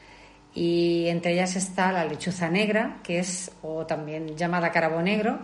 y 0.55 1.07
entre 1.09 1.33
ellas 1.33 1.57
está 1.57 1.91
la 1.91 2.05
lechuza 2.05 2.49
negra, 2.49 3.01
que 3.03 3.19
es 3.19 3.51
o 3.63 3.85
también 3.85 4.37
llamada 4.37 4.71
carabo 4.71 5.03
negro, 5.03 5.41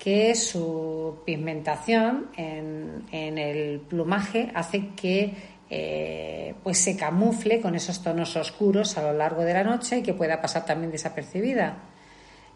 que 0.00 0.34
su 0.34 1.18
pigmentación 1.26 2.30
en, 2.36 3.04
el 3.12 3.80
plumaje 3.80 4.50
hace 4.54 4.88
que 4.96 5.49
eh, 5.70 6.54
pues 6.62 6.78
se 6.78 6.96
camufle 6.96 7.60
con 7.60 7.74
esos 7.74 8.02
tonos 8.02 8.36
oscuros 8.36 8.98
a 8.98 9.02
lo 9.02 9.12
largo 9.12 9.42
de 9.42 9.54
la 9.54 9.62
noche 9.64 9.98
y 9.98 10.02
que 10.02 10.14
pueda 10.14 10.40
pasar 10.40 10.64
también 10.64 10.90
desapercibida. 10.90 11.76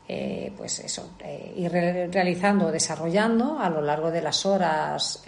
Eh, 0.06 0.52
pues 0.56 0.80
eso, 0.80 1.12
eh, 1.24 1.54
ir 1.56 1.72
realizando 1.72 2.66
o 2.66 2.72
desarrollando 2.72 3.58
a 3.58 3.70
lo 3.70 3.80
largo 3.80 4.10
de 4.10 4.20
las 4.20 4.44
horas 4.44 5.22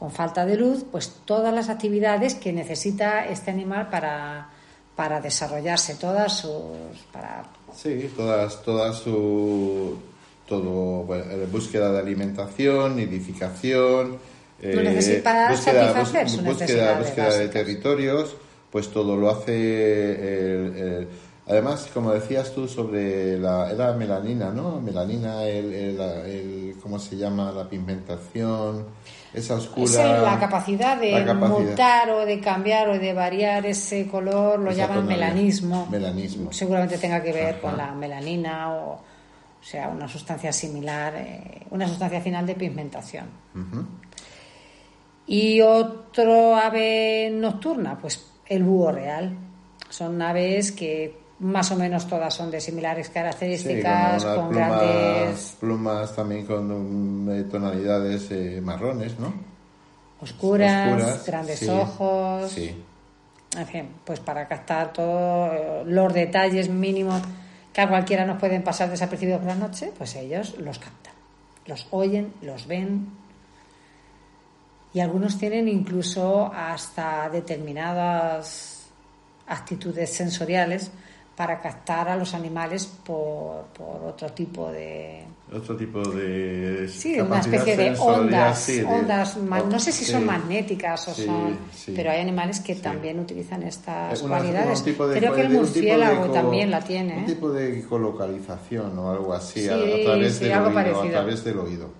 con 0.00 0.10
falta 0.10 0.46
de 0.46 0.56
luz, 0.56 0.86
pues 0.90 1.20
todas 1.26 1.52
las 1.52 1.68
actividades 1.68 2.34
que 2.34 2.54
necesita 2.54 3.26
este 3.26 3.50
animal 3.50 3.90
para, 3.90 4.48
para 4.96 5.20
desarrollarse, 5.20 5.94
todas 5.96 6.40
sus... 6.40 7.06
Para... 7.12 7.44
Sí, 7.74 8.10
todas, 8.16 8.62
todas 8.62 8.96
su... 8.96 9.98
Todo, 10.48 11.06
eh, 11.14 11.46
búsqueda 11.52 11.92
de 11.92 11.98
alimentación, 11.98 12.96
nidificación, 12.96 14.18
eh, 14.62 15.50
búsqueda, 15.50 15.50
búsqueda, 16.44 16.98
búsqueda 16.98 17.34
de 17.38 17.48
territorios, 17.48 18.36
pues 18.70 18.88
todo 18.88 19.16
lo 19.16 19.30
hace 19.30 19.52
el- 19.54 20.76
el- 20.76 21.08
además 21.46 21.88
como 21.92 22.12
decías 22.12 22.52
tú 22.54 22.68
sobre 22.68 23.36
la 23.38 23.70
era 23.72 23.92
melanina 23.94 24.50
no 24.50 24.80
melanina 24.80 25.44
el, 25.44 25.72
el, 25.74 26.76
cómo 26.80 26.98
se 27.00 27.16
llama 27.16 27.50
la 27.50 27.68
pigmentación 27.68 28.86
esa 29.34 29.54
oscura 29.54 29.84
Es 29.86 30.22
la 30.22 30.38
capacidad 30.38 30.96
de 30.96 31.12
la 31.12 31.24
capacidad. 31.24 31.58
mutar 31.70 32.10
o 32.10 32.26
de 32.26 32.40
cambiar 32.40 32.88
o 32.90 32.98
de 32.98 33.12
variar 33.12 33.64
ese 33.66 34.06
color, 34.08 34.58
lo 34.58 34.70
Esa 34.70 34.82
llaman 34.82 34.96
tonalidad. 35.06 35.28
melanismo. 35.28 35.86
Melanismo. 35.90 36.52
Seguramente 36.52 36.98
tenga 36.98 37.22
que 37.22 37.32
ver 37.32 37.50
Ajá. 37.54 37.60
con 37.60 37.76
la 37.76 37.92
melanina 37.92 38.72
o, 38.74 38.94
o 38.94 39.02
sea, 39.62 39.86
una 39.88 40.08
sustancia 40.08 40.52
similar, 40.52 41.14
eh, 41.16 41.62
una 41.70 41.86
sustancia 41.86 42.20
final 42.20 42.44
de 42.44 42.54
pigmentación. 42.56 43.26
Ujú. 43.54 43.84
Y 45.32 45.60
otro 45.60 46.56
ave 46.56 47.30
nocturna, 47.32 47.96
pues 47.96 48.20
el 48.46 48.64
búho 48.64 48.90
real. 48.90 49.38
Son 49.88 50.20
aves 50.20 50.72
que 50.72 51.20
más 51.38 51.70
o 51.70 51.76
menos 51.76 52.08
todas 52.08 52.34
son 52.34 52.50
de 52.50 52.60
similares 52.60 53.10
características, 53.10 54.24
con 54.24 54.48
plumas, 54.50 54.82
grandes 54.82 55.56
plumas 55.60 56.16
también 56.16 56.46
con 56.46 56.70
um, 56.70 57.30
eh, 57.30 57.44
tonalidades 57.44 58.30
eh, 58.30 58.60
marrones 58.62 59.18
no 59.18 59.32
oscuras, 60.20 60.92
Oscuras, 60.92 61.26
grandes 61.26 61.58
sí, 61.60 61.68
ojos. 61.68 62.50
sí 62.50 62.74
En 63.56 63.66
fin, 63.66 63.88
pues 64.04 64.20
para 64.20 64.46
captar 64.46 64.92
todos 64.92 65.86
los 65.86 66.12
detalles 66.12 66.68
mínimos 66.68 67.22
que 67.72 67.80
a 67.80 67.88
cualquiera 67.88 68.26
nos 68.26 68.38
pueden 68.38 68.62
pasar 68.62 68.90
desapercibidos 68.90 69.40
por 69.40 69.48
la 69.48 69.54
noche, 69.54 69.92
pues 69.96 70.16
ellos 70.16 70.58
los 70.58 70.78
captan. 70.78 71.14
Los 71.66 71.86
oyen, 71.90 72.34
los 72.42 72.66
ven. 72.66 73.19
Y 74.92 75.00
algunos 75.00 75.38
tienen 75.38 75.68
incluso 75.68 76.50
hasta 76.52 77.28
determinadas 77.30 78.86
actitudes 79.46 80.12
sensoriales 80.12 80.90
para 81.36 81.60
captar 81.60 82.08
a 82.08 82.16
los 82.16 82.34
animales 82.34 82.86
por, 82.86 83.64
por 83.68 84.02
otro 84.08 84.30
tipo 84.32 84.70
de, 84.70 85.24
Otro 85.50 85.74
tipo 85.74 86.02
de. 86.06 86.86
Sí, 86.88 87.18
una 87.18 87.40
especie 87.40 87.76
de 87.78 87.96
ondas, 87.98 88.58
sí, 88.60 88.78
de- 88.80 88.84
ondas, 88.84 89.36
no 89.38 89.80
sé 89.80 89.90
si 89.90 90.04
sí. 90.04 90.12
son 90.12 90.26
magnéticas 90.26 91.08
o 91.08 91.14
Sí, 91.14 91.24
son, 91.24 91.56
sí. 91.74 91.92
pero 91.96 92.10
hay 92.10 92.20
animales 92.20 92.60
que 92.60 92.74
Sí. 92.74 92.82
también 92.82 93.18
utilizan 93.20 93.62
estas 93.62 94.20
Una- 94.22 94.36
cualidades. 94.36 94.82
Creo 94.82 95.34
que 95.34 95.40
el 95.40 95.50
murciélago 95.50 96.26
co- 96.26 96.32
también 96.32 96.70
la 96.70 96.80
tiene. 96.82 97.14
Un 97.18 97.24
¿eh? 97.24 97.26
tipo 97.26 97.50
de 97.50 97.82
colocalización 97.84 98.98
o 98.98 99.10
algo 99.10 99.32
así, 99.32 99.66
a, 99.66 99.78
Sí, 99.78 100.02
través 100.04 100.34
sí, 100.34 100.44
del 100.44 100.58
oído. 100.58 101.00
A 101.02 101.10
través 101.10 101.44
del 101.44 101.58
oído. 101.58 101.90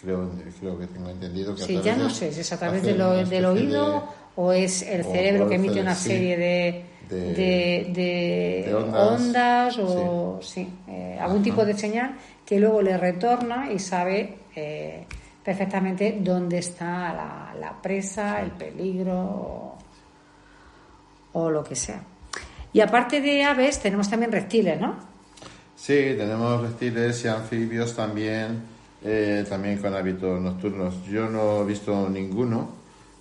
Creo, 0.00 0.30
creo 0.60 0.78
que 0.78 0.86
tengo 0.88 1.08
entendido 1.08 1.54
que 1.54 1.62
Sí, 1.62 1.80
ya 1.82 1.96
no 1.96 2.10
sé 2.10 2.32
si 2.32 2.40
es 2.40 2.52
a 2.52 2.58
través 2.58 2.82
de 2.82 2.94
lo- 2.94 3.24
del 3.24 3.44
oído 3.44 3.92
de- 3.92 4.00
o 4.36 4.52
es 4.52 4.82
el 4.82 5.02
cerebro 5.04 5.48
que 5.48 5.54
emite 5.54 5.74
cere- 5.76 5.82
una 5.82 5.94
serie 5.94 6.36
de, 6.36 6.84
de- 7.08 8.64
de, 8.66 8.74
ondas, 8.74 9.78
ondas, 9.78 9.78
o 9.78 10.38
sí, 10.42 10.68
eh, 10.88 11.16
algún 11.20 11.36
Ajá. 11.38 11.44
tipo 11.44 11.64
de 11.64 11.74
señal 11.78 12.16
que 12.44 12.60
luego 12.60 12.82
le 12.82 12.96
retorna 12.98 13.72
y 13.72 13.78
sabe 13.78 14.38
eh, 14.54 15.06
perfectamente 15.42 16.18
dónde 16.20 16.58
está 16.58 17.14
la, 17.14 17.54
la 17.58 17.80
presa, 17.80 18.42
el 18.42 18.50
peligro 18.50 19.14
o, 19.18 19.78
o 21.32 21.50
lo 21.50 21.64
que 21.64 21.74
sea. 21.74 22.02
Y 22.72 22.80
aparte 22.80 23.20
de 23.22 23.44
aves, 23.44 23.78
tenemos 23.80 24.10
también 24.10 24.30
reptiles, 24.32 24.78
¿no? 24.80 24.96
Sí, 25.74 25.94
tenemos 26.16 26.60
reptiles 26.60 27.24
y 27.24 27.28
anfibios 27.28 27.94
también, 27.96 28.62
eh, 29.04 29.44
también 29.48 29.78
con 29.78 29.94
hábitos 29.94 30.40
nocturnos. 30.40 31.04
Yo 31.06 31.28
no 31.28 31.62
he 31.62 31.64
visto 31.66 32.08
ninguno 32.08 32.70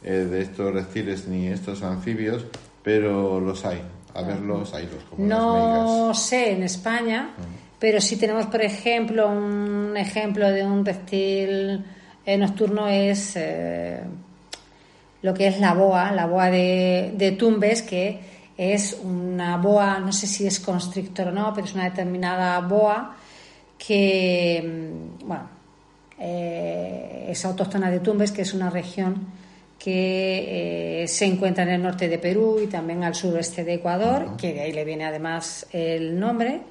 eh, 0.04 0.28
de 0.30 0.42
estos 0.42 0.74
reptiles 0.74 1.28
ni 1.28 1.48
estos 1.48 1.84
anfibios, 1.84 2.46
pero 2.84 3.40
los 3.40 3.66
hay. 3.66 3.82
A 4.14 4.22
verlos, 4.22 4.74
hay 4.74 4.86
los 4.86 5.04
como 5.04 5.26
No 5.26 6.14
sé 6.14 6.52
en 6.52 6.64
España, 6.64 7.32
pero 7.80 8.00
sí 8.00 8.16
tenemos, 8.16 8.46
por 8.46 8.62
ejemplo, 8.62 9.28
un 9.28 9.98
ejemplo 9.98 10.50
de 10.50 10.64
un 10.64 10.86
reptil 10.86 11.84
eh, 12.26 12.38
nocturno 12.38 12.88
es 12.88 13.34
eh, 13.36 14.00
lo 15.22 15.34
que 15.34 15.48
es 15.48 15.60
la 15.60 15.74
boa, 15.74 16.12
la 16.12 16.28
boa 16.28 16.50
de, 16.50 17.14
de 17.16 17.32
Tumbes, 17.34 17.82
que 17.82 18.20
es 18.58 18.98
una 19.04 19.58
boa, 19.58 20.00
no 20.00 20.14
sé 20.14 20.28
si 20.28 20.48
es 20.48 20.60
constrictor 20.60 21.28
o 21.28 21.32
no, 21.32 21.52
pero 21.54 21.68
es 21.68 21.74
una 21.74 21.86
determinada 21.86 22.60
boa 22.62 23.16
que, 23.78 24.64
mm, 24.64 25.28
bueno, 25.28 25.50
eh, 26.20 27.28
es 27.30 27.46
autóctona 27.46 27.92
de 27.92 28.00
Tumbes, 28.00 28.32
que 28.32 28.44
es 28.44 28.54
una 28.54 28.70
región 28.70 29.28
que 29.78 31.04
eh, 31.04 31.08
se 31.08 31.26
encuentra 31.26 31.64
en 31.64 31.70
el 31.70 31.84
norte 31.84 32.08
de 32.08 32.18
Perú 32.18 32.60
y 32.64 32.68
también 32.68 33.04
al 33.04 33.14
suroeste 33.14 33.64
de 33.64 33.76
Ecuador, 33.76 34.38
que 34.38 34.54
de 34.54 34.62
ahí 34.62 34.72
le 34.72 34.86
viene 34.86 35.06
además 35.06 35.68
el 35.72 36.20
nombre. 36.20 36.62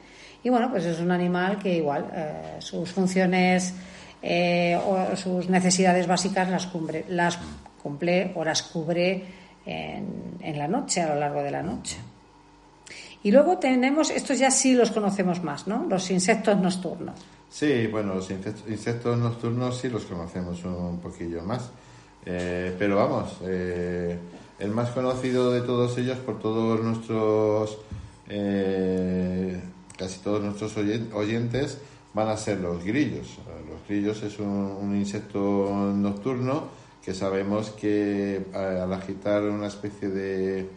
Y 0.42 0.48
bueno, 0.50 0.70
pues 0.70 0.84
es 0.84 0.98
un 1.00 1.10
animal 1.10 1.58
que 1.58 1.76
igual 1.76 2.10
eh, 2.14 2.56
sus 2.58 2.90
funciones 2.90 3.74
o 4.86 5.16
sus 5.16 5.50
necesidades 5.50 6.06
básicas 6.06 6.48
las 6.48 6.66
cumple, 6.66 7.04
las 7.08 7.38
cumple 7.82 8.32
o 8.34 8.42
las 8.42 8.62
cubre 8.62 9.22
en, 9.66 10.38
en 10.40 10.58
la 10.58 10.66
noche, 10.66 11.02
a 11.02 11.12
lo 11.12 11.20
largo 11.20 11.42
de 11.42 11.50
la 11.50 11.62
noche. 11.62 11.98
Y 13.22 13.30
luego 13.30 13.58
tenemos, 13.58 14.10
estos 14.10 14.38
ya 14.38 14.50
sí 14.50 14.74
los 14.74 14.90
conocemos 14.90 15.42
más, 15.42 15.66
¿no? 15.66 15.84
Los 15.88 16.10
insectos 16.10 16.58
nocturnos. 16.58 17.20
Sí, 17.54 17.86
bueno, 17.86 18.16
los 18.16 18.28
insectos, 18.32 19.16
nocturnos 19.16 19.78
sí 19.78 19.88
los 19.88 20.02
conocemos 20.06 20.64
un 20.64 20.98
poquillo 20.98 21.40
más. 21.44 21.70
Eh, 22.26 22.74
pero 22.76 22.96
vamos, 22.96 23.36
eh, 23.42 24.18
el 24.58 24.72
más 24.72 24.90
conocido 24.90 25.52
de 25.52 25.60
todos 25.60 25.96
ellos 25.98 26.18
por 26.18 26.40
todos 26.40 26.80
nuestros, 26.82 27.78
eh, 28.28 29.62
casi 29.96 30.18
todos 30.18 30.42
nuestros 30.42 30.76
oyen- 30.76 31.12
oyentes, 31.12 31.78
van 32.12 32.26
a 32.26 32.36
ser 32.36 32.58
los 32.58 32.82
grillos. 32.82 33.38
Los 33.70 33.86
grillos 33.86 34.20
es 34.24 34.40
un, 34.40 34.48
un 34.48 34.96
insecto 34.96 35.70
nocturno 35.94 36.64
que 37.04 37.14
sabemos 37.14 37.70
que 37.70 38.46
eh, 38.52 38.80
al 38.82 38.92
agitar 38.92 39.42
una 39.44 39.68
especie 39.68 40.08
de, 40.08 40.68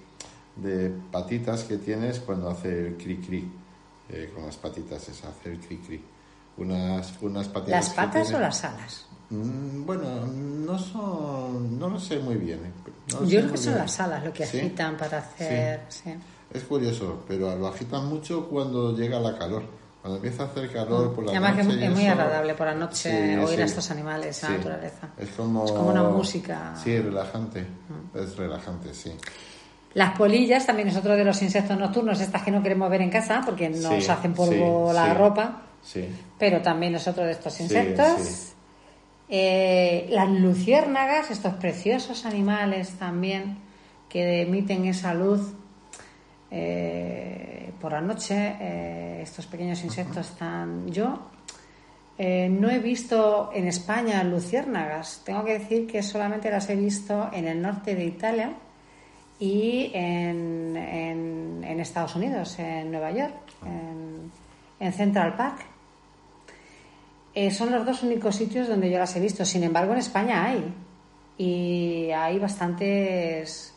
de 0.57 0.91
patitas 1.11 1.63
que 1.63 1.77
tienes 1.77 2.19
cuando 2.19 2.51
hace 2.51 2.89
el 2.89 2.97
cri 2.97 3.17
cri, 3.17 3.49
eh, 4.09 4.29
con 4.35 4.45
las 4.45 4.57
patitas 4.57 5.09
es 5.09 5.23
hacer 5.23 5.57
cri 5.57 5.77
cri. 5.77 6.01
Unas, 6.57 7.13
unas 7.21 7.49
¿Las 7.67 7.89
patas 7.91 8.33
o 8.33 8.39
las 8.39 8.63
alas? 8.63 9.05
Mm, 9.29 9.85
Bueno, 9.85 10.03
no 10.25 10.79
son, 10.79 11.77
no 11.77 11.89
lo 11.89 11.99
sé 11.99 12.17
muy 12.19 12.35
bien. 12.35 12.59
eh. 12.65 12.71
No 13.13 13.23
Yo 13.25 13.39
creo 13.41 13.51
que 13.51 13.57
son 13.57 13.73
bien. 13.73 13.83
las 13.85 13.99
alas 13.99 14.23
lo 14.23 14.33
que 14.33 14.45
¿Sí? 14.45 14.57
agitan 14.59 14.97
para 14.97 15.19
hacer. 15.19 15.81
sí. 15.89 16.13
Es 16.53 16.63
curioso, 16.63 17.23
pero 17.27 17.55
lo 17.57 17.67
agitan 17.67 18.07
mucho 18.07 18.47
cuando 18.47 18.95
llega 18.95 19.19
la 19.19 19.37
calor. 19.37 19.63
Cuando 20.01 20.15
empieza 20.17 20.43
a 20.43 20.45
hacer 20.45 20.71
calor 20.71 21.13
por 21.13 21.25
la 21.25 21.31
Además 21.31 21.57
noche. 21.65 21.85
es 21.85 21.91
muy 21.91 22.03
eso- 22.03 22.11
agradable 22.13 22.53
por 22.53 22.67
la 22.67 22.73
noche 22.75 23.37
oír 23.39 23.61
a 23.61 23.65
estos 23.65 23.91
animales, 23.91 24.41
la 24.43 24.49
naturaleza. 24.51 25.09
Es 25.17 25.29
como, 25.31 25.65
Es 25.65 25.71
como 25.73 25.89
una 25.89 26.03
música. 26.03 26.73
Mm. 26.75 26.83
Sí, 26.83 26.99
relajante. 26.99 27.67
Es 28.15 28.35
relajante, 28.37 28.93
sí. 28.93 29.11
Las 29.93 30.17
polillas 30.17 30.65
también 30.65 30.87
es 30.87 30.95
otro 30.95 31.15
de 31.15 31.25
los 31.25 31.41
insectos 31.41 31.77
nocturnos, 31.77 32.19
estas 32.21 32.43
que 32.43 32.51
no 32.51 32.63
queremos 32.63 32.89
ver 32.89 33.01
en 33.01 33.09
casa 33.09 33.41
porque 33.45 33.69
nos 33.69 34.07
hacen 34.09 34.33
polvo 34.33 34.91
la 34.93 35.13
ropa, 35.13 35.61
Sí. 35.83 36.07
pero 36.37 36.61
también 36.61 36.95
es 36.95 37.07
otro 37.07 37.23
de 37.25 37.31
estos 37.31 37.59
insectos. 37.61 38.19
sí. 38.21 38.53
Eh, 39.29 40.07
las 40.09 40.29
luciérnagas, 40.29 41.31
estos 41.31 41.53
preciosos 41.55 42.25
animales 42.25 42.91
también 42.97 43.57
que 44.07 44.41
emiten 44.43 44.85
esa 44.85 45.13
luz 45.13 45.53
eh, 46.51 47.71
por 47.81 47.91
la 47.91 48.01
noche, 48.01 48.55
eh, 48.59 49.19
estos 49.21 49.45
pequeños 49.47 49.83
insectos 49.83 50.29
tan... 50.37 50.87
Yo 50.91 51.19
eh, 52.17 52.47
no 52.49 52.69
he 52.69 52.79
visto 52.79 53.51
en 53.53 53.67
España 53.67 54.23
luciérnagas, 54.23 55.21
tengo 55.25 55.43
que 55.43 55.59
decir 55.59 55.87
que 55.87 56.01
solamente 56.01 56.49
las 56.49 56.69
he 56.69 56.75
visto 56.75 57.29
en 57.33 57.47
el 57.47 57.61
norte 57.61 57.95
de 57.95 58.05
Italia 58.05 58.53
y 59.39 59.91
en, 59.93 60.75
en- 60.77 61.63
en 61.63 61.79
Estados 61.79 62.15
Unidos, 62.15 62.57
en 62.59 62.89
Nueva 62.91 63.11
York, 63.11 63.35
en, 63.65 64.31
en 64.79 64.93
Central 64.93 65.35
Park. 65.35 65.65
Eh, 67.33 67.51
son 67.51 67.71
los 67.71 67.85
dos 67.85 68.01
únicos 68.03 68.35
sitios 68.35 68.67
donde 68.67 68.89
yo 68.89 68.97
las 68.97 69.15
he 69.15 69.19
visto. 69.19 69.45
Sin 69.45 69.63
embargo, 69.63 69.93
en 69.93 69.99
España 69.99 70.45
hay. 70.45 70.73
Y 71.37 72.09
hay 72.11 72.39
bastantes, 72.39 73.75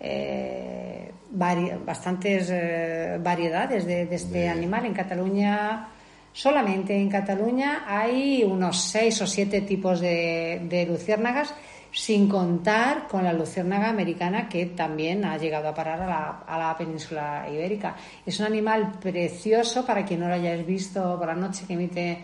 eh, 0.00 1.10
vari- 1.34 1.84
bastantes 1.84 2.48
eh, 2.50 3.18
variedades 3.22 3.84
de, 3.84 4.06
de 4.06 4.14
este 4.14 4.38
De- 4.38 4.48
animal. 4.48 4.86
En 4.86 4.94
Cataluña, 4.94 5.88
solamente 6.32 6.96
en 6.96 7.10
Cataluña 7.10 7.84
hay 7.86 8.42
unos 8.42 8.80
seis 8.80 9.20
o 9.20 9.26
siete 9.26 9.60
tipos 9.60 10.00
de, 10.00 10.62
de 10.64 10.86
luciérnagas, 10.86 11.54
sin 11.94 12.28
contar 12.28 13.06
con 13.08 13.22
la 13.22 13.32
luciérnaga 13.32 13.88
americana 13.88 14.48
que 14.48 14.66
también 14.66 15.24
ha 15.24 15.38
llegado 15.38 15.68
a 15.68 15.74
parar 15.74 16.02
a 16.02 16.06
la, 16.06 16.42
a 16.46 16.58
la 16.58 16.76
península 16.76 17.46
ibérica. 17.50 17.94
Es 18.26 18.40
un 18.40 18.46
animal 18.46 18.98
precioso 19.00 19.86
para 19.86 20.04
quien 20.04 20.20
no 20.20 20.28
lo 20.28 20.34
hayáis 20.34 20.66
visto 20.66 21.16
por 21.16 21.28
la 21.28 21.34
noche 21.34 21.64
que 21.66 21.74
emite 21.74 22.18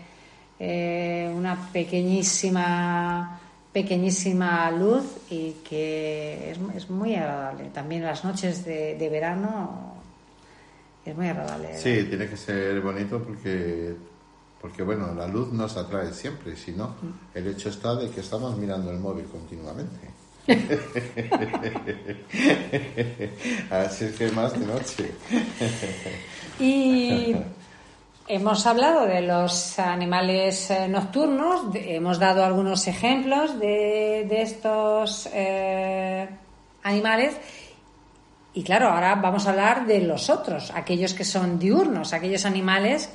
eh, 0.59 1.31
una 1.33 1.69
pequeñísima 1.71 3.39
pequeñísima 3.71 4.69
luz 4.71 5.05
y 5.29 5.53
que 5.67 6.51
es, 6.51 6.59
es 6.75 6.89
muy 6.89 7.15
agradable. 7.15 7.69
También 7.73 8.03
las 8.03 8.25
noches 8.25 8.65
de, 8.65 8.95
de 8.97 9.09
verano 9.09 9.95
es 11.05 11.15
muy 11.15 11.27
agradable. 11.29 11.77
Sí, 11.77 12.03
tiene 12.09 12.27
que 12.27 12.35
ser 12.35 12.81
bonito 12.81 13.23
porque, 13.23 13.95
porque 14.61 14.83
bueno, 14.83 15.13
la 15.15 15.27
luz 15.27 15.51
nos 15.51 15.75
atrae 15.75 16.13
siempre, 16.13 16.55
si 16.55 16.71
no, 16.71 16.95
el 17.33 17.47
hecho 17.47 17.69
está 17.69 17.95
de 17.95 18.11
que 18.11 18.21
estamos 18.21 18.55
mirando 18.55 18.91
el 18.91 18.99
móvil 18.99 19.25
continuamente. 19.25 20.11
Así 23.71 24.05
es 24.05 24.15
que 24.15 24.31
más 24.31 24.53
de 24.53 24.65
noche. 24.65 25.11
Y 26.59 27.35
hemos 28.27 28.65
hablado 28.67 29.07
de 29.07 29.21
los 29.21 29.79
animales 29.79 30.69
eh, 30.69 30.87
nocturnos, 30.87 31.73
hemos 31.73 32.19
dado 32.19 32.45
algunos 32.45 32.87
ejemplos 32.87 33.59
de, 33.59 34.27
de 34.29 34.41
estos 34.43 35.27
eh, 35.33 36.29
animales. 36.83 37.35
Y 38.53 38.63
claro, 38.63 38.89
ahora 38.89 39.15
vamos 39.15 39.47
a 39.47 39.51
hablar 39.51 39.87
de 39.87 40.01
los 40.01 40.29
otros, 40.29 40.71
aquellos 40.75 41.13
que 41.13 41.23
son 41.23 41.57
diurnos, 41.57 42.11
aquellos 42.13 42.45
animales 42.45 43.09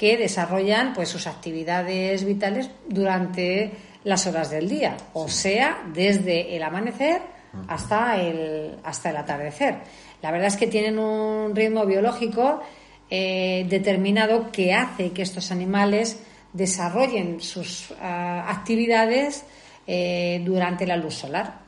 que 0.00 0.16
desarrollan 0.16 0.94
pues 0.94 1.10
sus 1.10 1.26
actividades 1.26 2.24
vitales 2.24 2.70
durante 2.88 3.72
las 4.02 4.26
horas 4.26 4.48
del 4.48 4.66
día, 4.66 4.96
o 5.12 5.28
sea, 5.28 5.82
desde 5.92 6.56
el 6.56 6.62
amanecer 6.62 7.20
hasta 7.68 8.18
el, 8.18 8.78
hasta 8.82 9.10
el 9.10 9.18
atardecer. 9.18 9.76
La 10.22 10.30
verdad 10.30 10.46
es 10.46 10.56
que 10.56 10.68
tienen 10.68 10.98
un 10.98 11.54
ritmo 11.54 11.84
biológico 11.84 12.62
eh, 13.10 13.66
determinado 13.68 14.50
que 14.50 14.72
hace 14.72 15.10
que 15.10 15.20
estos 15.20 15.50
animales 15.50 16.18
desarrollen 16.54 17.42
sus 17.42 17.92
ah, 18.00 18.46
actividades 18.48 19.44
eh, 19.86 20.40
durante 20.46 20.86
la 20.86 20.96
luz 20.96 21.12
solar. 21.12 21.60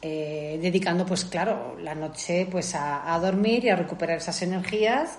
Eh, 0.00 0.58
dedicando 0.62 1.04
pues 1.04 1.26
claro 1.26 1.76
la 1.82 1.94
noche 1.94 2.48
pues 2.50 2.74
a, 2.74 3.12
a 3.12 3.18
dormir 3.18 3.66
y 3.66 3.68
a 3.68 3.76
recuperar 3.76 4.18
esas 4.18 4.40
energías 4.40 5.18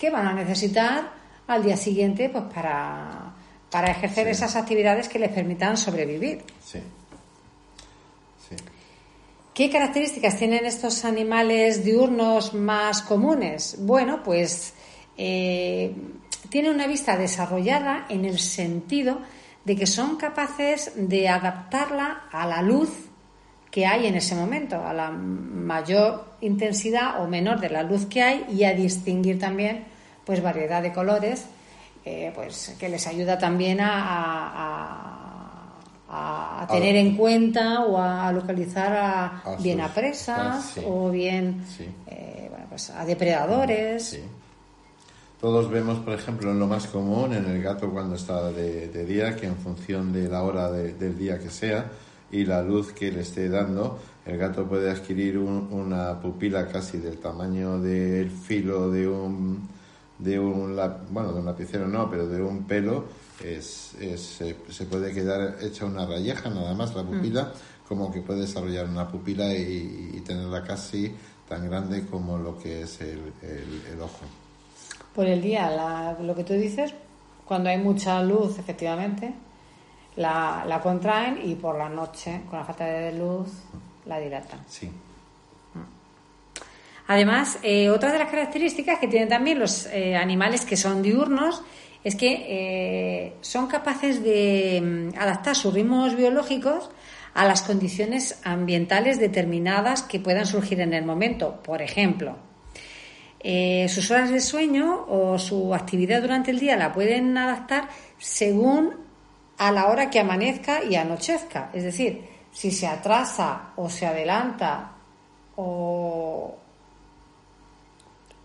que 0.00 0.08
van 0.08 0.26
a 0.26 0.32
necesitar 0.32 1.12
al 1.46 1.62
día 1.62 1.76
siguiente 1.76 2.30
pues 2.30 2.44
para, 2.44 3.34
para 3.70 3.90
ejercer 3.90 4.24
Sí. 4.24 4.30
esas 4.30 4.56
actividades 4.56 5.10
que 5.10 5.18
les 5.18 5.30
permitan 5.30 5.76
sobrevivir. 5.76 6.42
Sí. 6.64 6.80
Sí. 8.48 8.56
¿Qué 9.52 9.68
características 9.68 10.38
tienen 10.38 10.64
estos 10.64 11.04
animales 11.04 11.84
diurnos 11.84 12.54
más 12.54 13.02
comunes? 13.02 13.76
Bueno, 13.80 14.22
pues 14.22 14.72
eh, 15.18 15.94
tienen 16.48 16.74
una 16.74 16.86
vista 16.86 17.18
desarrollada 17.18 18.06
en 18.08 18.24
el 18.24 18.38
sentido 18.38 19.18
de 19.66 19.76
que 19.76 19.86
son 19.86 20.16
capaces 20.16 20.92
de 20.96 21.28
adaptarla 21.28 22.22
a 22.32 22.46
la 22.46 22.62
luz 22.62 22.88
que 23.70 23.84
hay 23.86 24.06
en 24.06 24.14
ese 24.14 24.34
momento, 24.34 24.82
a 24.82 24.94
la 24.94 25.10
mayor 25.10 26.24
intensidad 26.40 27.22
o 27.22 27.28
menor 27.28 27.60
de 27.60 27.68
la 27.68 27.82
luz 27.82 28.06
que 28.06 28.22
hay 28.22 28.46
y 28.50 28.64
a 28.64 28.72
distinguir 28.72 29.38
también 29.38 29.89
pues 30.30 30.42
variedad 30.44 30.80
de 30.80 30.92
colores, 30.92 31.44
eh, 32.04 32.30
pues 32.34 32.76
que 32.78 32.88
les 32.88 33.04
ayuda 33.08 33.36
también 33.36 33.80
a, 33.80 33.90
a- 33.90 35.76
a- 36.08 36.62
a 36.62 36.66
tener 36.68 36.94
en 36.96 37.16
cuenta 37.16 37.80
o 37.84 37.98
a 38.00 38.30
localizar 38.32 38.92
a, 38.96 39.56
bien 39.60 39.78
sus- 39.78 39.86
a 39.90 39.94
presas 39.94 40.64
sí. 40.74 40.80
o 40.86 41.10
bien 41.10 41.64
Sí. 41.76 41.84
eh, 42.06 42.46
bueno, 42.48 42.66
pues 42.68 42.90
a 42.90 43.04
depredadores. 43.04 44.04
Sí. 44.04 44.20
Todos 45.40 45.68
vemos, 45.70 45.98
por 46.00 46.12
ejemplo, 46.14 46.50
en 46.52 46.58
lo 46.58 46.66
más 46.66 46.86
común, 46.86 47.32
en 47.32 47.46
el 47.46 47.62
gato 47.62 47.90
cuando 47.90 48.14
está 48.16 48.50
de, 48.52 48.88
de 48.88 49.04
día, 49.06 49.34
que 49.36 49.46
en 49.46 49.56
función 49.56 50.12
de 50.12 50.28
la 50.28 50.42
hora 50.42 50.70
de- 50.70 50.92
del 50.94 51.16
día 51.18 51.38
que 51.38 51.50
sea 51.50 51.90
y 52.30 52.44
la 52.44 52.62
luz 52.62 52.92
que 52.92 53.10
le 53.10 53.22
esté 53.22 53.48
dando, 53.48 53.98
el 54.26 54.36
gato 54.38 54.66
puede 54.66 54.90
adquirir 54.90 55.38
un- 55.38 55.68
una 55.72 56.20
pupila 56.20 56.66
casi 56.68 56.98
del 56.98 57.18
tamaño 57.18 57.78
del 57.80 58.30
filo 58.30 58.90
de 58.90 59.08
un, 59.08 59.66
de 60.22 60.38
un, 60.38 60.76
bueno, 61.10 61.32
de 61.32 61.40
un 61.40 61.46
lapicero 61.46 61.86
no, 61.88 62.10
pero 62.10 62.26
de 62.26 62.42
un 62.42 62.64
pelo, 62.64 63.04
es, 63.42 63.94
es- 64.00 64.20
se, 64.20 64.56
se 64.68 64.84
puede 64.86 65.12
quedar 65.12 65.56
hecha 65.62 65.84
una 65.86 66.06
rayeja 66.06 66.50
nada 66.50 66.74
más 66.74 66.94
la 66.94 67.02
pupila, 67.02 67.52
como 67.88 68.12
que 68.12 68.20
puede 68.20 68.40
desarrollar 68.42 68.86
una 68.88 69.08
pupila 69.08 69.52
y, 69.54 70.10
y 70.14 70.20
tenerla 70.20 70.62
casi 70.62 71.14
tan 71.48 71.68
grande 71.68 72.06
como 72.06 72.38
lo 72.38 72.58
que 72.58 72.82
es 72.82 73.00
el, 73.00 73.32
el- 73.42 73.82
el 73.92 74.00
ojo. 74.00 74.20
Por 75.14 75.26
el 75.26 75.40
día, 75.42 75.70
la- 75.70 76.16
lo 76.20 76.34
que 76.34 76.44
tú 76.44 76.52
dices, 76.52 76.94
cuando 77.44 77.70
hay 77.70 77.78
mucha 77.78 78.22
luz, 78.22 78.58
efectivamente, 78.58 79.34
la, 80.16 80.64
la 80.68 80.80
contraen 80.80 81.40
y 81.42 81.54
por 81.54 81.76
la 81.78 81.88
noche, 81.88 82.42
con 82.48 82.58
la 82.58 82.64
falta 82.64 82.84
de 82.84 83.12
luz, 83.18 83.48
la 84.06 84.18
dilatan. 84.20 84.60
Sí. 84.68 84.90
Además, 87.10 87.58
eh, 87.64 87.90
otra 87.90 88.12
de 88.12 88.20
las 88.20 88.30
características 88.30 89.00
que 89.00 89.08
tienen 89.08 89.28
también 89.28 89.58
los 89.58 89.86
eh, 89.86 90.14
animales 90.14 90.64
que 90.64 90.76
son 90.76 91.02
diurnos 91.02 91.60
es 92.04 92.14
que 92.14 92.46
eh, 92.46 93.32
son 93.40 93.66
capaces 93.66 94.22
de 94.22 94.80
mm, 94.80 95.18
adaptar 95.18 95.56
sus 95.56 95.74
ritmos 95.74 96.14
biológicos 96.14 96.88
a 97.34 97.44
las 97.44 97.62
condiciones 97.62 98.38
ambientales 98.44 99.18
determinadas 99.18 100.02
que 100.02 100.20
puedan 100.20 100.46
surgir 100.46 100.80
en 100.82 100.94
el 100.94 101.04
momento. 101.04 101.60
Por 101.64 101.82
ejemplo, 101.82 102.36
sus 103.88 104.08
horas 104.12 104.30
de 104.30 104.40
sueño 104.40 105.06
o 105.08 105.36
su 105.36 105.74
actividad 105.74 106.22
durante 106.22 106.52
el 106.52 106.60
día 106.60 106.76
la 106.76 106.92
pueden 106.92 107.36
adaptar 107.36 107.88
según 108.18 108.94
a 109.58 109.72
la 109.72 109.88
hora 109.88 110.10
que 110.10 110.20
amanezca 110.20 110.84
y 110.84 110.94
anochezca. 110.94 111.70
Es 111.72 111.82
decir, 111.82 112.22
si 112.52 112.70
se 112.70 112.86
atrasa 112.86 113.72
o 113.74 113.90
se 113.90 114.06
adelanta 114.06 114.92
o, 115.56 116.59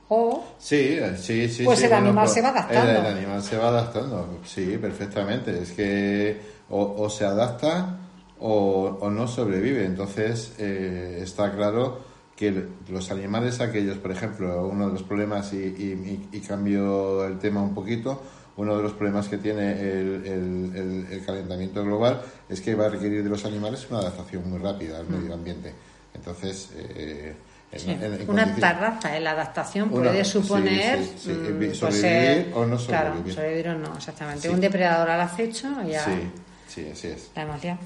o 0.10 0.44
Sí, 0.60 0.76
eh, 1.00 1.16
sí, 1.18 1.48
sí. 1.50 1.64
Pues 1.64 1.82
el 1.84 1.94
animal 1.94 2.28
se 2.30 2.42
va 2.42 2.50
adaptando. 2.50 2.92
El, 2.92 2.98
el 2.98 3.06
animal 3.18 3.44
se 3.44 3.58
va 3.58 3.68
adaptando, 3.70 4.40
sí, 4.46 4.78
perfectamente. 4.78 5.62
Es 5.62 5.72
que 5.72 6.40
o, 6.70 6.96
o 6.98 7.10
se 7.10 7.26
adapta 7.26 7.98
o, 8.40 8.98
o 9.02 9.10
no 9.10 9.28
sobrevive. 9.28 9.86
Entonces, 9.86 10.54
eh, 10.58 11.20
está 11.22 11.52
claro 11.54 12.00
que 12.36 12.66
los 12.90 13.12
animales 13.12 13.62
aquellos, 13.62 13.98
por 13.98 14.12
ejemplo, 14.12 14.68
uno 14.68 14.88
de 14.88 14.94
los 14.94 15.04
problemas, 15.04 15.54
y, 15.54 15.58
y- 15.58 16.28
y- 16.34 16.40
cambio 16.42 17.26
el 17.26 17.40
tema 17.40 17.62
un 17.62 17.74
poquito, 17.74 18.22
uno 18.58 18.76
de 18.76 18.84
los 18.84 18.92
problemas 18.94 19.28
que 19.30 19.38
tiene 19.38 19.72
el, 19.72 20.26
el- 20.26 21.08
el- 21.12 21.26
calentamiento 21.26 21.84
global 21.84 22.22
es 22.50 22.60
que 22.62 22.76
va 22.76 22.86
a 22.88 22.90
requerir 22.90 23.24
de 23.24 23.30
los 23.30 23.46
animales 23.46 23.88
una 23.90 24.00
adaptación 24.00 24.50
muy 24.50 24.60
rápida 24.60 25.00
al 25.00 25.08
medio 25.08 25.34
ambiente. 25.34 25.74
Entonces, 26.14 26.72
eh, 26.76 27.36
sí, 27.76 27.92
en- 27.92 28.04
en 28.04 28.14
una 28.14 28.26
condiciones- 28.26 28.60
tarraza 28.60 29.18
en 29.18 29.24
la 29.24 29.32
adaptación 29.32 29.90
Una- 29.94 30.10
puede 30.12 30.26
suponer 30.26 31.04
sí, 31.04 31.14
sí, 31.18 31.30
mm, 31.32 31.60
vi- 31.60 31.66
pues, 31.68 31.78
sobrevivir 31.78 32.12
eh, 32.12 32.52
o 32.56 32.66
no 32.66 32.78
Claro, 32.78 33.08
sobrevivir. 33.10 33.34
sobrevivir 33.34 33.68
o 33.70 33.74
no, 33.78 33.96
exactamente. 33.96 34.50
Un 34.50 34.62
depredador 34.62 35.10
al 35.10 35.22
acecho, 35.22 35.68
ya 35.88 36.04
Sí, 36.06 36.32
sí, 36.68 36.90
así 36.92 37.08
es. 37.08 37.32
la. 37.34 37.78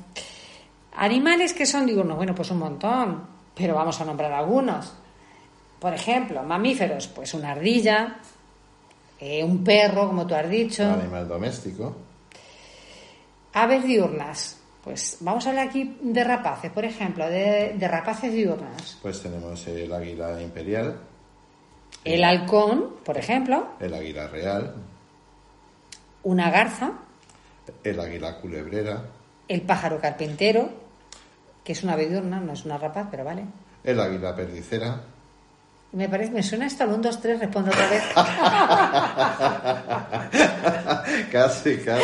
Animales 0.97 1.53
que 1.53 1.65
son 1.65 1.85
diurnos, 1.85 2.17
bueno, 2.17 2.35
pues 2.35 2.51
un 2.51 2.59
montón, 2.59 3.23
pero 3.55 3.73
vamos 3.75 3.99
a 4.01 4.05
nombrar 4.05 4.31
algunos. 4.33 4.93
Por 5.79 5.93
ejemplo, 5.93 6.43
mamíferos, 6.43 7.07
pues 7.07 7.33
una 7.33 7.51
ardilla, 7.51 8.17
eh, 9.19 9.43
un 9.43 9.63
perro, 9.63 10.07
como 10.07 10.27
tú 10.27 10.35
has 10.35 10.49
dicho, 10.49 10.83
Un 10.83 10.91
animal 11.01 11.27
doméstico. 11.27 11.95
aves 13.53 13.83
diurnas. 13.83 14.58
Pues 14.83 15.17
vamos 15.19 15.45
a 15.45 15.49
hablar 15.49 15.67
aquí 15.67 15.97
de 16.01 16.23
rapaces, 16.23 16.71
por 16.71 16.85
ejemplo, 16.85 17.27
de, 17.29 17.75
de 17.77 17.87
rapaces 17.87 18.31
diurnas. 18.31 18.97
Pues 19.01 19.21
tenemos 19.21 19.67
el 19.67 19.91
águila 19.93 20.41
imperial, 20.41 20.99
El 22.05 22.23
halcón, 22.23 22.95
por 23.03 23.17
ejemplo, 23.17 23.73
el 23.79 23.93
águila 23.93 24.27
real, 24.27 24.75
una 26.23 26.49
garza, 26.49 26.93
el 27.83 27.99
águila 27.99 28.37
culebrera, 28.39 29.03
el 29.47 29.61
pájaro 29.63 29.99
carpintero, 29.99 30.69
que 31.63 31.73
es 31.73 31.83
una 31.83 31.93
ave 31.93 32.07
diurna, 32.07 32.39
no 32.39 32.53
es 32.53 32.63
una 32.65 32.77
rapaz, 32.77 33.07
pero 33.11 33.23
vale. 33.25 33.43
el 33.83 33.99
águila 33.99 34.33
perdicera, 34.35 35.01
Me 35.91 36.07
parece, 36.07 36.31
me 36.31 36.43
suena 36.43 36.67
esto 36.67 36.83
al 36.83 36.89
1, 36.89 36.99
2, 37.01 37.19
3, 37.21 37.39
respondo 37.39 37.71
otra 37.71 37.89
vez. 37.89 38.03
casi, 41.31 41.77
casi. 41.77 42.03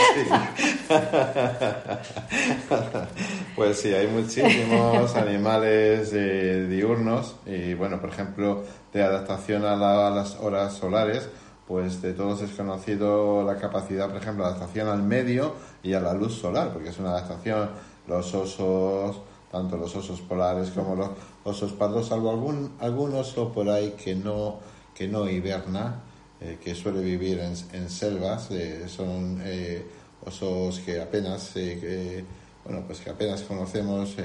pues 3.56 3.80
sí, 3.80 3.94
hay 3.94 4.08
muchísimos 4.08 5.16
animales 5.16 6.12
eh, 6.14 6.66
diurnos 6.70 7.36
y 7.46 7.74
bueno, 7.76 8.00
por 8.02 8.10
ejemplo, 8.10 8.64
de 8.92 9.04
adaptación 9.04 9.66
a, 9.66 9.76
la- 9.76 10.08
a 10.08 10.10
las 10.10 10.36
horas 10.40 10.74
solares, 10.74 11.30
pues 11.68 12.02
de 12.02 12.14
todos 12.14 12.42
es 12.42 12.52
conocido 12.52 13.44
la 13.44 13.58
capacidad, 13.58 14.08
por 14.08 14.18
ejemplo, 14.18 14.46
adaptación 14.46 14.88
al 14.88 15.04
medio 15.04 15.56
y 15.84 15.94
a 15.94 16.00
la 16.00 16.14
luz 16.14 16.36
solar, 16.40 16.70
porque 16.74 16.90
es 16.90 17.00
una 17.00 17.10
adaptación, 17.12 17.70
los 18.08 18.34
osos, 18.34 19.22
tanto 19.52 19.78
los 19.78 19.96
osos 19.96 20.22
polares 20.22 20.70
como 20.72 20.96
los 20.96 21.10
osos 21.44 21.74
pardos, 21.74 22.08
salvo 22.08 22.32
algún, 22.32 22.74
algún 22.80 23.14
oso 23.16 23.52
por 23.52 23.70
ahí 23.70 23.92
que 23.92 24.16
no, 24.16 24.60
que 24.94 25.08
no 25.08 25.30
hiberna, 25.30 26.02
eh, 26.42 26.60
que 26.62 26.76
suele 26.76 27.02
vivir 27.02 27.40
en, 27.40 27.54
en 27.74 27.90
selvas, 27.90 28.52
eh, 28.52 28.88
son 28.88 29.42
eh, 29.44 29.86
osos 30.26 30.80
que 30.80 31.02
apenas 31.02 31.56
eh, 31.56 31.78
que 31.80 32.26
bueno, 32.66 32.84
pues 32.88 33.00
que 33.00 33.12
apenas 33.12 33.44
conocemos, 33.44 34.16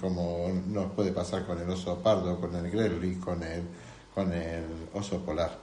como 0.00 0.48
nos 0.68 0.92
puede 0.92 1.10
pasar 1.10 1.44
con 1.44 1.58
el 1.58 1.68
oso 1.68 1.98
pardo, 1.98 2.40
con 2.40 2.54
el 2.54 2.70
grelly, 2.70 3.16
con 3.16 3.42
el, 3.42 3.64
con 4.14 4.32
el 4.32 4.62
oso 4.94 5.18
polar. 5.24 5.58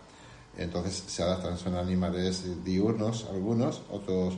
Entonces 0.57 1.05
se 1.07 1.23
adaptan, 1.23 1.57
son 1.57 1.75
animales 1.75 2.43
diurnos 2.65 3.27
algunos, 3.31 3.83
otros, 3.89 4.37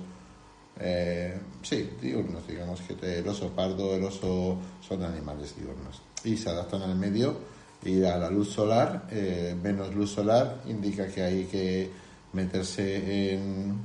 eh, 0.79 1.37
sí, 1.61 1.89
diurnos, 2.01 2.47
digamos 2.47 2.81
que 2.81 3.19
el 3.19 3.27
oso 3.27 3.49
pardo, 3.49 3.95
el 3.95 4.03
oso 4.03 4.57
son 4.87 5.03
animales 5.03 5.55
diurnos. 5.57 6.01
Y 6.23 6.37
se 6.37 6.49
adaptan 6.49 6.81
al 6.81 6.95
medio 6.95 7.37
y 7.83 8.03
a 8.03 8.17
la 8.17 8.29
luz 8.29 8.49
solar, 8.51 9.03
eh, 9.11 9.55
menos 9.61 9.93
luz 9.95 10.11
solar 10.11 10.61
indica 10.67 11.07
que 11.07 11.21
hay 11.23 11.45
que 11.45 11.89
meterse 12.33 13.33
en, 13.33 13.77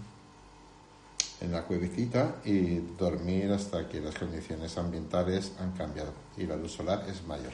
en 1.41 1.53
la 1.53 1.63
cuevecita 1.63 2.37
y 2.45 2.77
dormir 2.99 3.51
hasta 3.53 3.89
que 3.89 4.01
las 4.01 4.15
condiciones 4.17 4.77
ambientales 4.77 5.53
han 5.61 5.73
cambiado 5.73 6.13
y 6.37 6.45
la 6.45 6.57
luz 6.57 6.73
solar 6.73 7.05
es 7.09 7.25
mayor. 7.27 7.53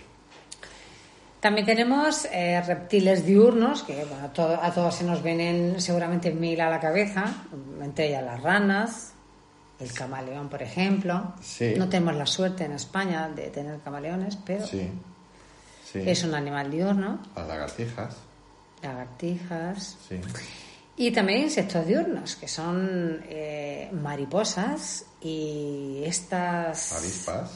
También 1.40 1.64
tenemos 1.64 2.26
eh, 2.32 2.60
reptiles 2.66 3.24
diurnos, 3.24 3.82
que 3.82 4.04
bueno, 4.04 4.24
a, 4.26 4.32
to- 4.32 4.60
a 4.62 4.70
todos 4.74 4.94
se 4.94 5.04
nos 5.04 5.22
vienen 5.22 5.80
seguramente 5.80 6.30
mil 6.32 6.60
a 6.60 6.68
la 6.68 6.78
cabeza, 6.80 7.24
entre 7.80 8.08
ellas 8.08 8.24
las 8.24 8.42
ranas, 8.42 9.12
el 9.80 9.92
camaleón, 9.92 10.48
por 10.48 10.62
ejemplo. 10.62 11.34
Sí. 11.42 11.74
No 11.76 11.88
tenemos 11.88 12.14
la 12.16 12.26
suerte 12.26 12.64
en 12.64 12.72
España 12.72 13.28
de 13.28 13.48
tener 13.48 13.78
camaleones, 13.80 14.36
pero 14.36 14.66
Sí, 14.66 14.88
sí. 15.90 16.02
es 16.04 16.22
un 16.24 16.34
animal 16.34 16.70
diurno, 16.70 17.18
Las 17.34 17.48
lagartijas, 17.48 18.16
lagartijas. 18.82 19.96
sí. 20.08 20.20
Y 20.96 21.12
también 21.12 21.42
insectos 21.44 21.86
diurnos, 21.86 22.36
que 22.36 22.46
son 22.46 23.22
eh, 23.26 23.88
mariposas 23.92 25.06
y 25.22 26.02
estas 26.04 26.92
Avispas, 26.92 27.50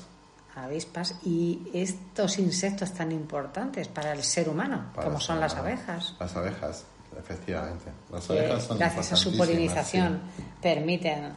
avispas 0.56 1.14
y 1.24 1.68
estos 1.74 2.38
insectos 2.38 2.94
tan 2.94 3.12
importantes 3.12 3.88
para 3.88 4.12
el 4.12 4.22
ser 4.22 4.48
humano, 4.48 4.86
para 4.94 5.08
como 5.08 5.20
son 5.20 5.40
las 5.40 5.54
abejas. 5.56 6.14
Las 6.18 6.34
abejas, 6.36 6.84
efectivamente. 7.18 7.90
Las 8.10 8.30
abejas 8.30 8.64
son 8.64 8.78
gracias 8.78 9.12
a 9.12 9.16
su 9.16 9.36
polinización 9.36 10.20
sí. 10.38 10.42
permiten 10.62 11.32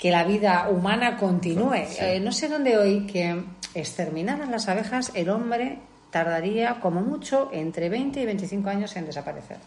que 0.00 0.10
la 0.10 0.24
vida 0.24 0.68
humana 0.70 1.18
continúe. 1.18 1.84
Sí. 1.86 1.98
Eh, 2.00 2.20
no 2.20 2.32
sé 2.32 2.48
dónde 2.48 2.78
hoy 2.78 3.06
que 3.06 3.44
exterminaran 3.74 4.50
las 4.50 4.66
abejas, 4.68 5.12
el 5.14 5.28
hombre 5.28 5.78
tardaría 6.10 6.80
como 6.80 7.02
mucho 7.02 7.50
entre 7.52 7.90
20 7.90 8.22
y 8.22 8.26
25 8.26 8.70
años 8.70 8.96
en 8.96 9.06
desaparecer. 9.06 9.58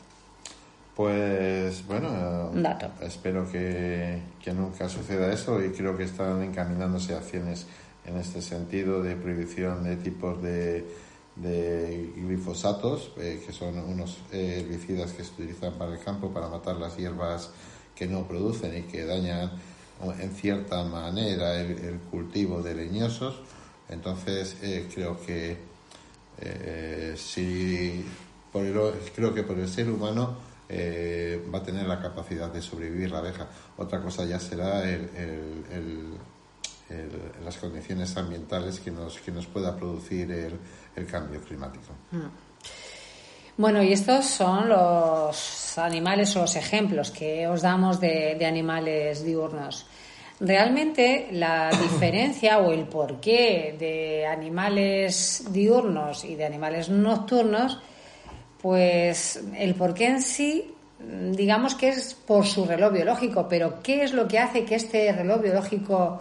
Pues 0.95 1.85
bueno, 1.87 2.51
dato. 2.53 2.91
espero 3.01 3.49
que, 3.51 4.21
que 4.43 4.53
nunca 4.53 4.89
suceda 4.89 5.31
eso 5.31 5.63
y 5.63 5.69
creo 5.69 5.95
que 5.95 6.03
están 6.03 6.41
encaminándose 6.43 7.15
acciones 7.15 7.67
en 8.05 8.17
este 8.17 8.41
sentido 8.41 9.01
de 9.01 9.15
prohibición 9.15 9.83
de 9.83 9.95
tipos 9.97 10.41
de, 10.41 10.85
de 11.35 12.11
glifosatos, 12.15 13.11
eh, 13.17 13.41
que 13.45 13.51
son 13.51 13.77
unos 13.79 14.19
herbicidas 14.31 15.13
que 15.13 15.23
se 15.23 15.31
utilizan 15.31 15.73
para 15.73 15.93
el 15.93 15.99
campo 15.99 16.31
para 16.31 16.47
matar 16.47 16.75
las 16.75 16.97
hierbas 16.97 17.51
que 17.95 18.07
no 18.07 18.27
producen 18.27 18.77
y 18.77 18.81
que 18.83 19.05
dañan 19.05 19.51
en 20.11 20.31
cierta 20.31 20.83
manera 20.83 21.59
el, 21.61 21.99
cultivo 22.11 22.61
de 22.61 22.75
leñosos. 22.75 23.39
Entonces 23.89 24.57
eh, 24.61 24.89
creo 24.93 25.19
que 25.23 25.57
eh, 26.39 27.13
si 27.17 28.03
por 28.51 28.65
el, 28.65 28.73
creo 29.15 29.33
que 29.33 29.43
por 29.43 29.57
el 29.59 29.67
ser 29.67 29.89
humano 29.89 30.35
eh, 30.67 31.45
va 31.53 31.59
a 31.59 31.63
tener 31.63 31.85
la 31.87 32.01
capacidad 32.01 32.51
de 32.51 32.61
sobrevivir 32.61 33.11
la 33.11 33.19
abeja. 33.19 33.47
Otra 33.77 34.01
cosa 34.01 34.25
ya 34.25 34.39
será 34.39 34.83
el, 34.89 35.09
el- 35.71 36.17
las 37.43 37.57
condiciones 37.57 38.15
ambientales 38.17 38.79
que 38.79 38.91
nos, 38.91 39.19
que 39.19 39.31
nos 39.31 39.47
pueda 39.47 39.75
producir 39.75 40.31
el, 40.95 41.05
cambio 41.07 41.41
climático. 41.41 41.85
Bueno, 43.57 43.81
y 43.81 43.93
estos 43.93 44.25
son 44.25 44.69
los 44.69 45.77
animales 45.77 46.35
o 46.35 46.41
los 46.41 46.55
ejemplos 46.55 47.11
que 47.11 47.47
os 47.47 47.61
damos 47.61 47.99
de 47.99 48.45
animales 48.45 49.23
diurnos. 49.23 49.87
Realmente 50.45 51.29
la 51.31 51.69
diferencia 51.81 52.59
o 52.59 52.71
el 52.73 52.85
porqué 52.85 53.75
de 53.79 54.25
animales 54.25 55.45
diurnos 55.49 56.25
y 56.25 56.35
de 56.35 56.45
animales 56.45 56.89
nocturnos, 56.89 57.79
pues 58.61 59.41
el 59.57 59.73
porqué 59.75 60.07
en 60.07 60.21
sí, 60.21 60.73
digamos 60.99 61.75
que 61.75 61.89
es 61.89 62.13
por 62.13 62.45
su 62.45 62.65
reloj 62.65 62.91
biológico, 62.91 63.47
pero 63.47 63.81
¿qué 63.81 64.03
es 64.03 64.13
lo 64.13 64.27
que 64.27 64.39
hace 64.39 64.65
que 64.65 64.75
este 64.75 65.13
reloj 65.13 65.41
biológico 65.41 66.19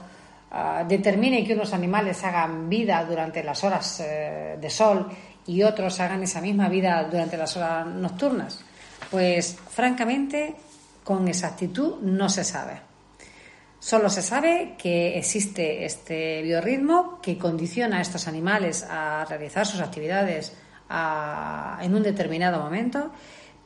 ah, 0.52 0.84
determine 0.86 1.44
que 1.44 1.54
unos 1.54 1.72
animales 1.72 2.22
hagan 2.22 2.68
vida 2.68 3.04
durante 3.04 3.42
las 3.42 3.64
horas 3.64 4.00
eh, 4.00 4.56
de 4.60 4.70
sol 4.70 5.08
y 5.46 5.64
otros 5.64 5.98
hagan 5.98 6.22
esa 6.22 6.40
misma 6.40 6.68
vida 6.68 7.02
durante 7.10 7.36
las 7.36 7.56
horas 7.56 7.86
nocturnas? 7.88 8.64
Pues 9.10 9.56
francamente, 9.68 10.54
con 11.02 11.26
exactitud 11.26 12.00
no 12.02 12.28
se 12.28 12.44
sabe. 12.44 12.91
Solo 13.82 14.08
se 14.10 14.22
sabe 14.22 14.76
que 14.78 15.18
existe 15.18 15.84
este 15.84 16.40
biorritmo 16.42 17.18
que 17.20 17.36
condiciona 17.36 17.98
a 17.98 18.00
estos 18.00 18.28
animales 18.28 18.86
a 18.88 19.24
realizar 19.28 19.66
sus 19.66 19.80
actividades 19.80 20.52
en 20.88 21.92
un 21.92 22.02
determinado 22.04 22.60
momento, 22.60 23.10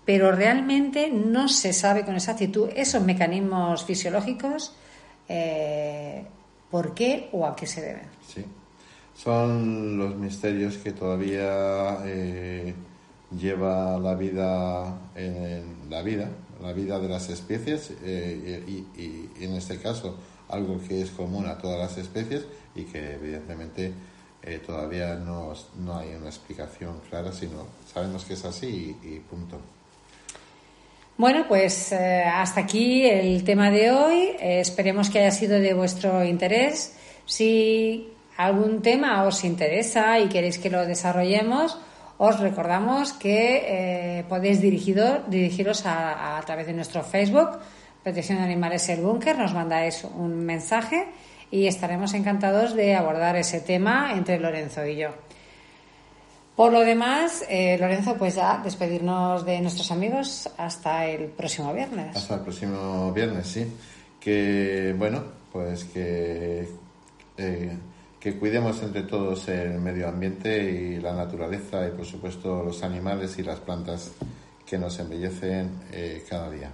pero 0.07 0.33
realmente 0.33 1.11
no 1.11 1.49
se 1.49 1.75
sabe 1.75 2.07
con 2.07 2.15
exactitud 2.15 2.71
esos 2.75 3.03
mecanismos 3.03 3.85
fisiológicos 3.85 4.75
eh, 5.29 6.25
por 6.71 6.95
qué 6.95 7.29
o 7.33 7.47
a 7.47 7.55
qué 7.55 7.67
se 7.67 7.83
deben. 7.83 8.09
Sí. 8.27 8.43
Son 9.13 9.99
los 9.99 10.17
misterios 10.17 10.79
que 10.79 10.93
todavía 10.93 11.99
eh, 12.07 12.75
lleva 13.39 13.99
la 13.99 14.15
vida 14.15 14.99
en 15.15 15.91
la 15.91 16.01
vida, 16.01 16.31
la 16.63 16.73
vida 16.73 16.99
de 16.99 17.09
las 17.09 17.29
especies 17.29 17.93
eh, 18.03 18.63
y, 18.67 19.45
en 19.45 19.55
este 19.55 19.79
caso 19.79 20.17
algo 20.49 20.81
que 20.87 21.03
es 21.03 21.11
común 21.11 21.47
a 21.47 21.59
todas 21.59 21.79
las 21.79 21.99
especies 21.99 22.47
y 22.75 22.85
que 22.85 23.15
evidentemente 23.15 23.93
eh, 24.43 24.61
todavía 24.65 25.17
no, 25.17 25.53
no 25.79 25.99
hay 25.99 26.15
una 26.15 26.27
explicación 26.27 27.01
clara, 27.09 27.33
sino 27.33 27.67
sabemos 27.93 28.25
que 28.25 28.35
es 28.35 28.45
así 28.45 28.97
y, 29.03 29.19
punto. 29.21 29.59
Bueno, 31.17 31.47
pues 31.49 31.91
eh, 31.93 32.23
hasta 32.25 32.61
aquí 32.61 33.07
el 33.07 33.43
tema 33.43 33.71
de 33.71 33.91
hoy. 33.91 34.37
Esperemos 34.39 35.11
que 35.11 35.19
haya 35.21 35.31
sido 35.33 35.59
de 35.59 35.75
vuestro 35.75 36.25
interés. 36.25 36.95
Si 37.25 38.13
algún 38.37 38.83
tema 38.83 39.25
os 39.25 39.43
interesa 39.45 40.21
y 40.21 40.29
queréis 40.29 40.59
que 40.59 40.71
lo 40.71 40.87
desarrollemos, 40.87 41.79
os 42.19 42.41
recordamos 42.41 43.13
que 43.13 44.19
eh, 44.21 44.25
podéis 44.29 44.61
dirigido- 44.61 45.23
dirigiros 45.29 45.85
a, 45.87 46.41
través 46.47 46.67
de 46.67 46.73
nuestro 46.73 47.03
Facebook, 47.03 47.59
Protección 48.03 48.39
de 48.39 48.45
Animales 48.45 48.89
El 48.89 49.01
Búnker, 49.03 49.37
nos 49.39 49.53
mandáis 49.53 50.05
un 50.05 50.45
mensaje 50.47 51.09
y 51.51 51.67
estaremos 51.67 52.15
encantados 52.15 52.75
de 52.75 52.95
abordar 52.95 53.37
ese 53.37 53.61
tema 53.61 54.13
entre 54.15 54.39
Lorenzo 54.39 54.85
y 54.87 54.97
yo. 54.97 55.11
Por 56.57 56.73
lo 56.73 56.81
demás, 56.81 57.45
eh, 57.51 57.77
Lorenzo, 57.79 58.15
pues 58.17 58.37
ya 58.37 58.61
despedirnos 58.65 59.45
de 59.45 59.61
nuestros 59.61 59.91
amigos 59.91 60.49
hasta 60.57 61.05
el 61.05 61.27
próximo 61.27 61.75
viernes. 61.75 62.17
Hasta 62.17 62.37
el 62.37 62.41
próximo 62.41 63.13
viernes, 63.13 63.47
sí. 63.47 63.71
Que, 64.19 64.95
bueno, 64.97 65.23
pues 65.53 65.85
que, 65.85 66.67
eh, 67.37 67.77
que 68.27 68.37
cuidemos 68.37 68.83
entre 68.83 69.03
todos 69.03 69.47
el 69.47 69.79
medio 69.79 70.09
ambiente 70.09 70.61
y 70.61 70.97
la 70.99 71.15
naturaleza 71.15 71.87
y, 71.87 71.93
por 71.93 72.05
supuesto, 72.05 72.61
los 72.61 72.83
animales 72.83 73.39
y 73.39 73.45
las 73.45 73.61
plantas 73.61 74.15
que 74.67 74.77
nos 74.77 74.99
embellecen 74.99 75.83
eh, 75.93 76.25
cada 76.29 76.51
día. 76.51 76.73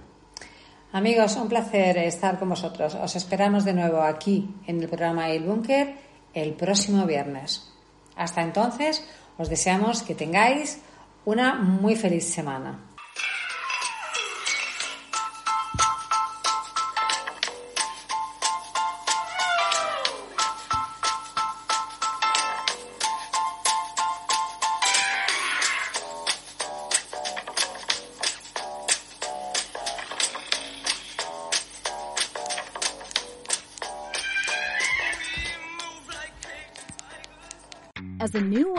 Amigos, 0.93 1.35
un 1.35 1.47
placer 1.47 1.99
estar 1.99 2.39
con 2.39 2.49
vosotros. 2.49 2.95
Os 2.95 3.15
esperamos 3.15 3.65
de 3.65 3.73
nuevo 3.73 4.01
aquí 4.01 4.49
en 4.65 4.81
el 4.81 4.87
programa 4.87 5.29
El 5.29 5.43
Búnker 5.43 5.93
el 6.33 6.53
próximo 6.53 7.05
viernes. 7.05 7.71
Hasta 8.15 8.41
entonces, 8.41 9.07
os 9.37 9.47
deseamos 9.47 10.01
que 10.01 10.15
tengáis 10.15 10.81
una 11.23 11.53
muy 11.53 11.95
feliz 11.95 12.23
semana. 12.23 12.79